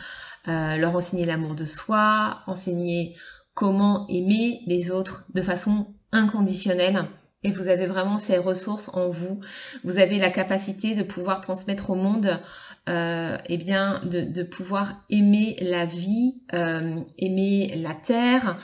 euh, 0.47 0.77
leur 0.77 0.95
enseigner 0.95 1.25
l'amour 1.25 1.55
de 1.55 1.65
soi, 1.65 2.41
enseigner 2.47 3.15
comment 3.53 4.07
aimer 4.09 4.61
les 4.67 4.91
autres 4.91 5.25
de 5.33 5.41
façon 5.41 5.93
inconditionnelle. 6.11 7.05
Et 7.43 7.51
vous 7.51 7.67
avez 7.67 7.87
vraiment 7.87 8.19
ces 8.19 8.37
ressources 8.37 8.89
en 8.93 9.09
vous. 9.09 9.41
Vous 9.83 9.97
avez 9.97 10.19
la 10.19 10.29
capacité 10.29 10.93
de 10.93 11.01
pouvoir 11.01 11.41
transmettre 11.41 11.89
au 11.89 11.95
monde, 11.95 12.39
euh, 12.87 13.37
eh 13.47 13.57
bien, 13.57 13.99
de, 14.03 14.43
pouvoir 14.43 15.03
aimer 15.09 15.57
la 15.59 15.85
vie, 15.85 16.43
euh, 16.53 17.01
aimer 17.17 17.73
la 17.77 17.95
terre. 17.95 18.57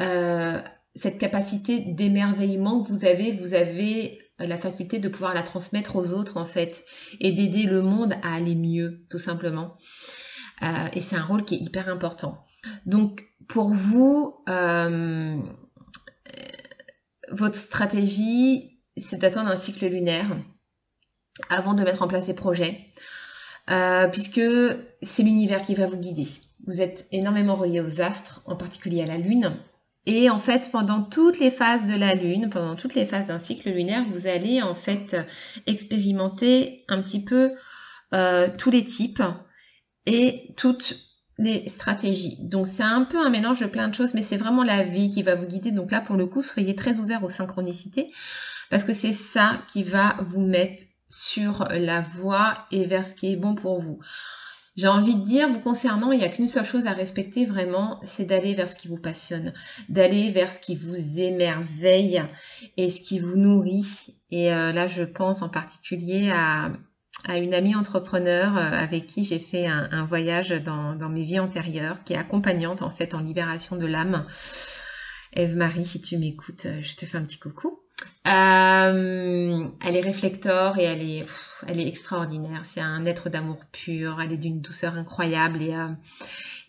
Euh, 0.00 0.58
cette 0.96 1.18
capacité 1.18 1.80
d'émerveillement 1.80 2.82
que 2.82 2.88
vous 2.88 3.04
avez, 3.04 3.32
vous 3.32 3.54
avez 3.54 4.18
la 4.40 4.58
faculté 4.58 4.98
de 4.98 5.08
pouvoir 5.08 5.34
la 5.34 5.42
transmettre 5.42 5.94
aux 5.94 6.10
autres 6.10 6.36
en 6.36 6.44
fait 6.44 6.84
et 7.20 7.30
d'aider 7.30 7.64
le 7.64 7.82
monde 7.82 8.14
à 8.22 8.34
aller 8.34 8.56
mieux, 8.56 9.04
tout 9.10 9.18
simplement. 9.18 9.76
Euh, 10.62 10.88
et 10.92 11.00
c'est 11.00 11.16
un 11.16 11.24
rôle 11.24 11.44
qui 11.44 11.56
est 11.56 11.58
hyper 11.58 11.88
important. 11.88 12.44
Donc 12.86 13.24
pour 13.48 13.72
vous, 13.72 14.36
euh, 14.48 15.36
votre 17.30 17.56
stratégie, 17.56 18.80
c'est 18.96 19.18
d'attendre 19.18 19.50
un 19.50 19.56
cycle 19.56 19.86
lunaire 19.86 20.26
avant 21.50 21.74
de 21.74 21.82
mettre 21.82 22.02
en 22.02 22.08
place 22.08 22.26
des 22.26 22.34
projets, 22.34 22.92
euh, 23.70 24.06
puisque 24.08 24.40
c'est 25.02 25.22
l'univers 25.22 25.62
qui 25.62 25.74
va 25.74 25.86
vous 25.86 25.96
guider. 25.96 26.28
Vous 26.66 26.80
êtes 26.80 27.06
énormément 27.12 27.56
relié 27.56 27.80
aux 27.80 28.00
astres, 28.00 28.42
en 28.46 28.56
particulier 28.56 29.02
à 29.02 29.06
la 29.06 29.18
Lune. 29.18 29.56
Et 30.06 30.30
en 30.30 30.38
fait, 30.38 30.70
pendant 30.70 31.02
toutes 31.02 31.38
les 31.38 31.50
phases 31.50 31.88
de 31.88 31.96
la 31.96 32.14
Lune, 32.14 32.50
pendant 32.50 32.76
toutes 32.76 32.94
les 32.94 33.04
phases 33.04 33.28
d'un 33.28 33.38
cycle 33.38 33.70
lunaire, 33.70 34.04
vous 34.10 34.26
allez 34.26 34.62
en 34.62 34.74
fait 34.74 35.16
expérimenter 35.66 36.84
un 36.88 37.02
petit 37.02 37.24
peu 37.24 37.50
tous 38.58 38.70
les 38.70 38.84
types 38.84 39.22
et 40.06 40.54
toutes 40.56 40.96
les 41.38 41.68
stratégies. 41.68 42.36
Donc 42.42 42.66
c'est 42.66 42.82
un 42.82 43.02
peu 43.02 43.18
un 43.18 43.30
mélange 43.30 43.60
de 43.60 43.66
plein 43.66 43.88
de 43.88 43.94
choses, 43.94 44.14
mais 44.14 44.22
c'est 44.22 44.36
vraiment 44.36 44.62
la 44.62 44.84
vie 44.84 45.10
qui 45.10 45.22
va 45.22 45.34
vous 45.34 45.46
guider. 45.46 45.72
Donc 45.72 45.90
là, 45.90 46.00
pour 46.00 46.16
le 46.16 46.26
coup, 46.26 46.42
soyez 46.42 46.76
très 46.76 46.98
ouverts 46.98 47.24
aux 47.24 47.30
synchronicités, 47.30 48.10
parce 48.70 48.84
que 48.84 48.92
c'est 48.92 49.12
ça 49.12 49.62
qui 49.72 49.82
va 49.82 50.16
vous 50.28 50.40
mettre 50.40 50.84
sur 51.08 51.68
la 51.70 52.00
voie 52.00 52.66
et 52.70 52.84
vers 52.84 53.06
ce 53.06 53.14
qui 53.14 53.32
est 53.32 53.36
bon 53.36 53.54
pour 53.54 53.78
vous. 53.78 54.00
J'ai 54.76 54.88
envie 54.88 55.14
de 55.14 55.22
dire, 55.22 55.48
vous 55.48 55.60
concernant, 55.60 56.10
il 56.10 56.18
n'y 56.18 56.24
a 56.24 56.28
qu'une 56.28 56.48
seule 56.48 56.64
chose 56.64 56.86
à 56.86 56.92
respecter 56.92 57.46
vraiment, 57.46 58.00
c'est 58.02 58.24
d'aller 58.24 58.54
vers 58.54 58.68
ce 58.68 58.74
qui 58.74 58.88
vous 58.88 59.00
passionne, 59.00 59.52
d'aller 59.88 60.30
vers 60.30 60.50
ce 60.50 60.58
qui 60.58 60.74
vous 60.74 61.20
émerveille 61.20 62.20
et 62.76 62.90
ce 62.90 63.00
qui 63.00 63.20
vous 63.20 63.36
nourrit. 63.36 63.86
Et 64.32 64.52
euh, 64.52 64.72
là, 64.72 64.88
je 64.88 65.04
pense 65.04 65.42
en 65.42 65.48
particulier 65.48 66.32
à, 66.34 66.72
à 67.26 67.38
une 67.38 67.54
amie 67.54 67.74
entrepreneur 67.74 68.56
euh, 68.56 68.70
avec 68.72 69.06
qui 69.06 69.24
j'ai 69.24 69.38
fait 69.38 69.66
un, 69.66 70.04
voyage 70.04 70.50
dans, 70.50 71.08
mes 71.08 71.24
vies 71.24 71.40
antérieures, 71.40 72.04
qui 72.04 72.12
est 72.12 72.16
accompagnante 72.16 72.82
en 72.82 72.90
fait 72.90 73.14
en 73.14 73.20
libération 73.20 73.76
de 73.76 73.86
l'âme. 73.86 74.26
Eve-Marie, 75.32 75.84
si 75.84 76.00
tu 76.00 76.16
m'écoutes, 76.18 76.66
euh, 76.66 76.80
je 76.82 76.94
te 76.96 77.06
fais 77.06 77.18
un 77.18 77.22
petit 77.22 77.38
coucou. 77.38 77.80
Euh, 78.26 79.64
elle 79.84 79.96
est 79.96 80.00
réflector 80.00 80.78
et 80.78 80.84
elle 80.84 81.02
est, 81.02 81.24
elle 81.66 81.80
est 81.80 81.88
extraordinaire. 81.88 82.64
C'est 82.64 82.80
un 82.80 83.04
être 83.06 83.30
d'amour 83.30 83.64
pur. 83.72 84.20
Elle 84.22 84.32
est 84.32 84.36
d'une 84.36 84.60
douceur 84.60 84.96
incroyable 84.96 85.62
et, 85.62 85.74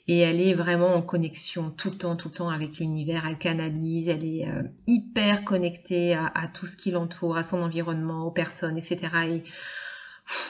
et 0.07 0.19
elle 0.19 0.39
est 0.39 0.53
vraiment 0.53 0.93
en 0.95 1.01
connexion 1.01 1.71
tout 1.71 1.91
le 1.91 1.97
temps, 1.97 2.15
tout 2.15 2.29
le 2.29 2.35
temps 2.35 2.49
avec 2.49 2.77
l'univers. 2.77 3.25
Elle 3.27 3.37
canalise. 3.37 4.09
Elle 4.09 4.23
est 4.23 4.47
hyper 4.87 5.43
connectée 5.43 6.13
à, 6.13 6.31
à, 6.35 6.47
tout 6.47 6.67
ce 6.67 6.77
qui 6.77 6.91
l'entoure, 6.91 7.37
à 7.37 7.43
son 7.43 7.61
environnement, 7.61 8.25
aux 8.25 8.31
personnes, 8.31 8.77
etc. 8.77 8.99
Et 9.27 9.43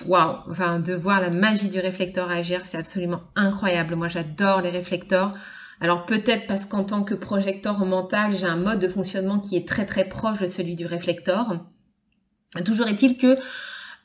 waouh, 0.05 0.37
enfin 0.49 0.79
de 0.79 0.93
voir 0.93 1.21
la 1.21 1.29
magie 1.29 1.69
du 1.69 1.79
réflecteur 1.79 2.29
agir, 2.29 2.61
c'est 2.63 2.77
absolument 2.77 3.21
incroyable. 3.35 3.95
Moi, 3.95 4.07
j'adore 4.07 4.61
les 4.61 4.69
réflecteurs. 4.69 5.33
Alors 5.81 6.05
peut-être 6.05 6.47
parce 6.47 6.65
qu'en 6.65 6.83
tant 6.83 7.03
que 7.03 7.13
projecteur 7.13 7.85
mental, 7.85 8.37
j'ai 8.37 8.45
un 8.45 8.55
mode 8.55 8.79
de 8.79 8.87
fonctionnement 8.87 9.39
qui 9.39 9.57
est 9.57 9.67
très 9.67 9.85
très 9.85 10.05
proche 10.07 10.39
de 10.39 10.47
celui 10.47 10.75
du 10.75 10.85
réflecteur. 10.85 11.57
Toujours 12.63 12.87
est-il 12.87 13.17
que 13.17 13.37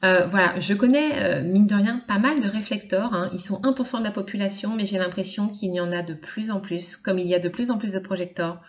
euh, 0.03 0.27
voilà, 0.27 0.59
je 0.59 0.73
connais, 0.73 1.23
euh, 1.23 1.43
mine 1.43 1.67
de 1.67 1.75
rien, 1.75 2.03
pas 2.09 2.19
mal 2.19 2.41
de 2.41 2.49
réflecteurs. 2.49 3.13
Hein. 3.13 3.31
Ils 3.35 3.41
sont 3.41 3.61
1% 3.61 3.99
de 3.99 4.05
la 4.05 4.11
population, 4.11 4.75
mais 4.75 4.87
j'ai 4.87 4.99
l'impression 4.99 5.49
qu'il 5.49 5.75
y 5.75 5.81
en 5.81 5.93
a 5.93 6.03
de 6.03 6.15
plus 6.15 6.51
en 6.51 6.59
plus, 6.59 6.97
comme 6.97 7.19
il 7.19 7.29
y 7.29 7.35
a 7.35 7.39
de 7.39 7.51
plus 7.51 7.71
en 7.71 7.77
plus 7.77 7.93
de 7.93 7.99
projecteurs. 7.99 8.63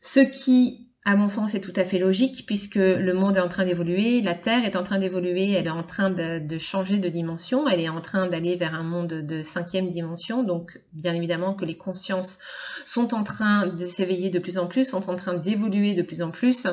Ce 0.00 0.20
qui 0.20 0.85
à 1.08 1.14
mon 1.14 1.28
sens, 1.28 1.52
c'est 1.52 1.60
tout 1.60 1.72
à 1.76 1.84
fait 1.84 2.00
logique 2.00 2.46
puisque 2.46 2.74
le 2.74 3.12
monde 3.14 3.36
est 3.36 3.40
en 3.40 3.46
train 3.46 3.64
d'évoluer, 3.64 4.20
la 4.22 4.34
Terre 4.34 4.64
est 4.64 4.74
en 4.74 4.82
train 4.82 4.98
d'évoluer, 4.98 5.52
elle 5.52 5.68
est 5.68 5.70
en 5.70 5.84
train 5.84 6.10
de, 6.10 6.58
changer 6.58 6.98
de 6.98 7.08
dimension, 7.08 7.68
elle 7.68 7.78
est 7.78 7.88
en 7.88 8.00
train 8.00 8.26
d'aller 8.26 8.56
vers 8.56 8.74
un 8.74 8.82
monde 8.82 9.22
de 9.22 9.42
cinquième 9.44 9.88
dimension. 9.88 10.42
Donc, 10.42 10.80
bien 10.92 11.14
évidemment 11.14 11.54
que 11.54 11.64
les 11.64 11.76
consciences 11.76 12.40
sont 12.84 13.14
en 13.14 13.22
train 13.22 13.68
de 13.68 13.86
s'éveiller 13.86 14.30
de 14.30 14.40
plus 14.40 14.58
en 14.58 14.66
plus, 14.66 14.90
sont 14.90 15.08
en 15.08 15.14
train 15.14 15.34
d'évoluer 15.34 15.94
de 15.94 16.02
plus 16.02 16.22
en 16.22 16.32
plus. 16.32 16.66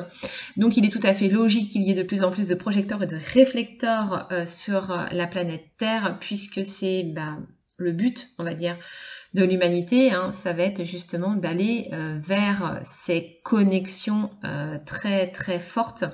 Donc, 0.56 0.76
il 0.76 0.84
est 0.84 0.90
tout 0.90 1.06
à 1.06 1.14
fait 1.14 1.28
logique 1.28 1.68
qu'il 1.68 1.84
y 1.84 1.92
ait 1.92 1.94
de 1.94 2.02
plus 2.02 2.24
en 2.24 2.32
plus 2.32 2.48
de 2.48 2.56
projecteurs 2.56 3.04
et 3.04 3.06
de 3.06 3.18
réflecteurs 3.34 4.26
euh, 4.32 4.46
sur 4.46 5.06
la 5.12 5.28
planète 5.28 5.62
Terre 5.78 6.16
puisque 6.18 6.64
c'est 6.64 7.04
bah, 7.04 7.38
le 7.76 7.92
but, 7.92 8.30
on 8.38 8.44
va 8.44 8.54
dire, 8.54 8.76
de 9.34 9.44
l'humanité, 9.44 10.12
hein, 10.12 10.30
ça 10.30 10.52
va 10.52 10.62
être 10.62 10.84
justement 10.84 11.34
d'aller 11.34 11.88
euh, 11.92 12.16
vers 12.20 12.80
ces 12.84 13.40
connexions 13.42 14.30
euh, 14.44 14.78
très 14.86 15.30
très 15.32 15.58
fortes 15.58 16.04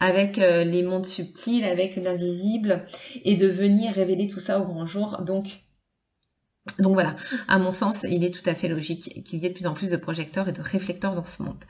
avec 0.00 0.38
euh, 0.38 0.64
les 0.64 0.82
mondes 0.82 1.06
subtils, 1.06 1.64
avec 1.64 1.94
l'invisible, 1.94 2.84
et 3.24 3.36
de 3.36 3.46
venir 3.46 3.94
révéler 3.94 4.26
tout 4.26 4.40
ça 4.40 4.58
au 4.58 4.64
grand 4.64 4.84
jour. 4.84 5.22
Donc, 5.22 5.60
donc 6.80 6.94
voilà, 6.94 7.14
à 7.46 7.60
mon 7.60 7.70
sens, 7.70 8.04
il 8.10 8.24
est 8.24 8.34
tout 8.34 8.50
à 8.50 8.54
fait 8.54 8.66
logique 8.66 9.22
qu'il 9.24 9.40
y 9.40 9.46
ait 9.46 9.50
de 9.50 9.54
plus 9.54 9.68
en 9.68 9.74
plus 9.74 9.90
de 9.90 9.96
projecteurs 9.96 10.48
et 10.48 10.52
de 10.52 10.60
réflecteurs 10.60 11.14
dans 11.14 11.22
ce 11.22 11.44
monde. 11.44 11.64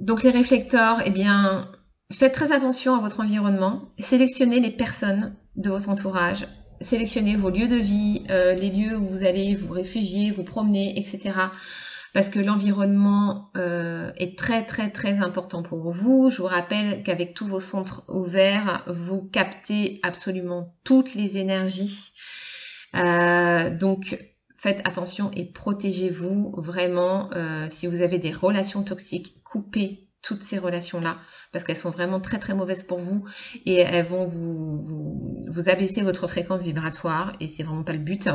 donc 0.00 0.22
les 0.22 0.30
réflecteurs, 0.30 1.02
eh 1.04 1.10
bien, 1.10 1.70
faites 2.10 2.32
très 2.32 2.52
attention 2.52 2.94
à 2.94 3.00
votre 3.00 3.20
environnement, 3.20 3.86
sélectionnez 3.98 4.60
les 4.60 4.70
personnes 4.70 5.36
de 5.56 5.68
votre 5.68 5.90
entourage, 5.90 6.46
sélectionnez 6.84 7.36
vos 7.36 7.50
lieux 7.50 7.68
de 7.68 7.76
vie, 7.76 8.24
euh, 8.30 8.54
les 8.54 8.70
lieux 8.70 8.96
où 8.96 9.06
vous 9.06 9.24
allez 9.24 9.56
vous 9.56 9.72
réfugier, 9.72 10.30
vous 10.30 10.44
promener, 10.44 10.98
etc. 10.98 11.32
Parce 12.12 12.28
que 12.28 12.38
l'environnement 12.38 13.50
euh, 13.56 14.12
est 14.16 14.38
très 14.38 14.64
très 14.64 14.90
très 14.90 15.18
important 15.18 15.62
pour 15.62 15.90
vous. 15.90 16.30
Je 16.30 16.38
vous 16.38 16.46
rappelle 16.46 17.02
qu'avec 17.02 17.34
tous 17.34 17.46
vos 17.46 17.60
centres 17.60 18.04
ouverts, 18.08 18.84
vous 18.86 19.22
captez 19.22 19.98
absolument 20.02 20.76
toutes 20.84 21.14
les 21.14 21.38
énergies. 21.38 22.12
Euh, 22.94 23.70
donc 23.70 24.18
faites 24.54 24.80
attention 24.86 25.30
et 25.34 25.46
protégez-vous 25.46 26.54
vraiment. 26.56 27.30
si 27.68 27.86
vous 27.86 28.00
avez 28.00 28.18
des 28.18 28.32
relations 28.32 28.82
toxiques, 28.82 29.42
coupez 29.42 30.03
toutes 30.24 30.42
ces 30.42 30.58
relations-là, 30.58 31.18
parce 31.52 31.64
qu'elles 31.64 31.76
sont 31.76 31.90
vraiment 31.90 32.18
très 32.18 32.38
très 32.38 32.54
mauvaises 32.54 32.82
pour 32.82 32.98
vous 32.98 33.24
et 33.66 33.76
elles 33.76 34.04
vont 34.04 34.24
vous, 34.24 34.76
vous, 34.76 35.68
abaisser 35.68 36.02
votre 36.02 36.26
fréquence 36.26 36.62
vibratoire 36.62 37.32
et 37.40 37.46
c'est 37.46 37.62
vraiment 37.62 37.84
pas 37.84 37.92
le 37.92 37.98
but. 37.98 38.28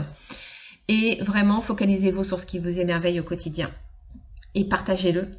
Et 0.88 1.22
vraiment, 1.24 1.62
focalisez-vous 1.62 2.24
sur 2.24 2.40
ce 2.40 2.46
qui 2.46 2.60
vous 2.60 2.80
émerveille 2.80 3.20
au 3.20 3.24
quotidien 3.24 3.72
et 4.54 4.70
partagez-le 4.70 5.30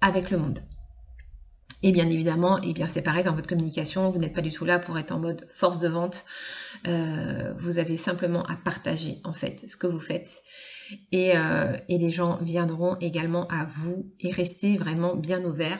avec 0.00 0.30
le 0.30 0.38
monde. 0.38 0.60
Et 1.82 1.90
bien 1.90 2.08
évidemment, 2.08 2.60
et 2.62 2.72
bien 2.72 2.86
c'est 2.86 3.02
pareil 3.02 3.24
dans 3.24 3.34
votre 3.34 3.48
communication, 3.48 4.10
vous 4.10 4.18
n'êtes 4.18 4.34
pas 4.34 4.40
du 4.40 4.52
tout 4.52 4.64
là 4.64 4.78
pour 4.78 4.98
être 4.98 5.10
en 5.10 5.18
mode 5.18 5.46
force 5.50 5.78
de 5.78 5.88
vente. 5.88 6.24
Euh, 6.86 7.52
vous 7.58 7.78
avez 7.78 7.96
simplement 7.96 8.44
à 8.44 8.54
partager 8.54 9.18
en 9.24 9.32
fait 9.32 9.68
ce 9.68 9.76
que 9.76 9.88
vous 9.88 10.00
faites. 10.00 10.42
Et, 11.10 11.36
euh, 11.36 11.76
et 11.88 11.98
les 11.98 12.10
gens 12.10 12.38
viendront 12.40 12.96
également 13.00 13.48
à 13.48 13.64
vous 13.64 14.12
et 14.20 14.30
restez 14.30 14.76
vraiment 14.76 15.16
bien 15.16 15.44
ouverts 15.44 15.78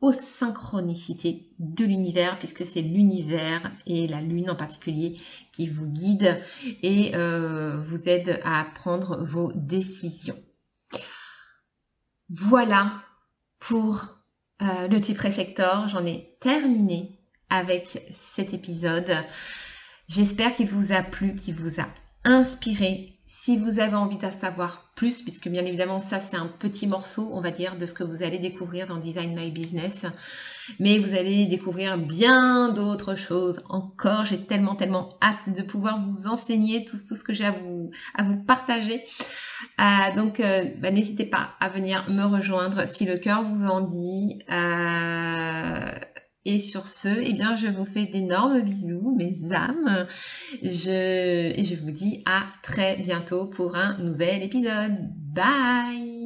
aux 0.00 0.12
synchronicités 0.12 1.48
de 1.58 1.84
l'univers, 1.84 2.38
puisque 2.38 2.66
c'est 2.66 2.82
l'univers 2.82 3.70
et 3.86 4.06
la 4.06 4.20
lune 4.20 4.50
en 4.50 4.56
particulier 4.56 5.18
qui 5.52 5.66
vous 5.66 5.86
guide 5.86 6.40
et 6.82 7.14
euh, 7.14 7.80
vous 7.80 8.08
aide 8.08 8.38
à 8.44 8.66
prendre 8.74 9.24
vos 9.24 9.50
décisions. 9.54 10.38
Voilà 12.28 12.90
pour 13.60 14.13
euh, 14.62 14.88
le 14.88 15.00
type 15.00 15.18
réflecteur. 15.18 15.88
J'en 15.88 16.06
ai 16.06 16.36
terminé 16.40 17.18
avec 17.50 18.02
cet 18.10 18.54
épisode. 18.54 19.12
J'espère 20.08 20.54
qu'il 20.54 20.68
vous 20.68 20.92
a 20.92 21.02
plu, 21.02 21.34
qu'il 21.34 21.54
vous 21.54 21.80
a 21.80 21.86
inspiré. 22.24 23.18
Si 23.26 23.56
vous 23.56 23.78
avez 23.78 23.94
envie 23.94 24.18
d'en 24.18 24.30
savoir 24.30 24.92
plus, 24.96 25.22
puisque 25.22 25.48
bien 25.48 25.64
évidemment 25.64 25.98
ça 25.98 26.20
c'est 26.20 26.36
un 26.36 26.46
petit 26.46 26.86
morceau, 26.86 27.30
on 27.32 27.40
va 27.40 27.50
dire, 27.50 27.76
de 27.78 27.86
ce 27.86 27.94
que 27.94 28.04
vous 28.04 28.22
allez 28.22 28.38
découvrir 28.38 28.86
dans 28.86 28.98
Design 28.98 29.34
My 29.34 29.50
Business, 29.50 30.04
mais 30.78 30.98
vous 30.98 31.14
allez 31.14 31.46
découvrir 31.46 31.96
bien 31.96 32.68
d'autres 32.68 33.16
choses 33.16 33.62
encore. 33.68 34.26
J'ai 34.26 34.44
tellement 34.44 34.74
tellement 34.74 35.08
hâte 35.22 35.54
de 35.56 35.62
pouvoir 35.62 36.04
vous 36.06 36.26
enseigner 36.26 36.84
tout, 36.84 36.96
ce 36.96 37.24
que 37.24 37.32
j'ai 37.32 37.46
à 37.46 38.22
vous 38.22 38.36
partager. 38.44 39.02
Euh, 39.80 40.16
donc, 40.16 40.40
euh, 40.40 40.64
bah, 40.78 40.90
n'hésitez 40.90 41.26
pas 41.26 41.50
à 41.60 41.68
venir 41.68 42.08
me 42.10 42.24
rejoindre 42.24 42.86
si 42.86 43.04
le 43.04 43.18
cœur 43.18 43.42
vous 43.42 43.66
en 43.66 43.80
dit. 43.80 44.38
Euh, 44.50 45.92
et 46.46 46.58
sur 46.58 46.86
ce, 46.86 47.08
eh 47.08 47.32
bien, 47.32 47.56
je 47.56 47.68
vous 47.68 47.86
fais 47.86 48.06
d'énormes 48.06 48.60
bisous, 48.60 49.14
mes 49.16 49.52
âmes. 49.52 50.06
Je, 50.62 51.58
et 51.58 51.64
je 51.64 51.74
vous 51.74 51.90
dis 51.90 52.22
à 52.26 52.44
très 52.62 52.96
bientôt 52.96 53.46
pour 53.46 53.76
un 53.76 53.96
nouvel 53.98 54.42
épisode. 54.42 54.96
Bye 55.34 56.23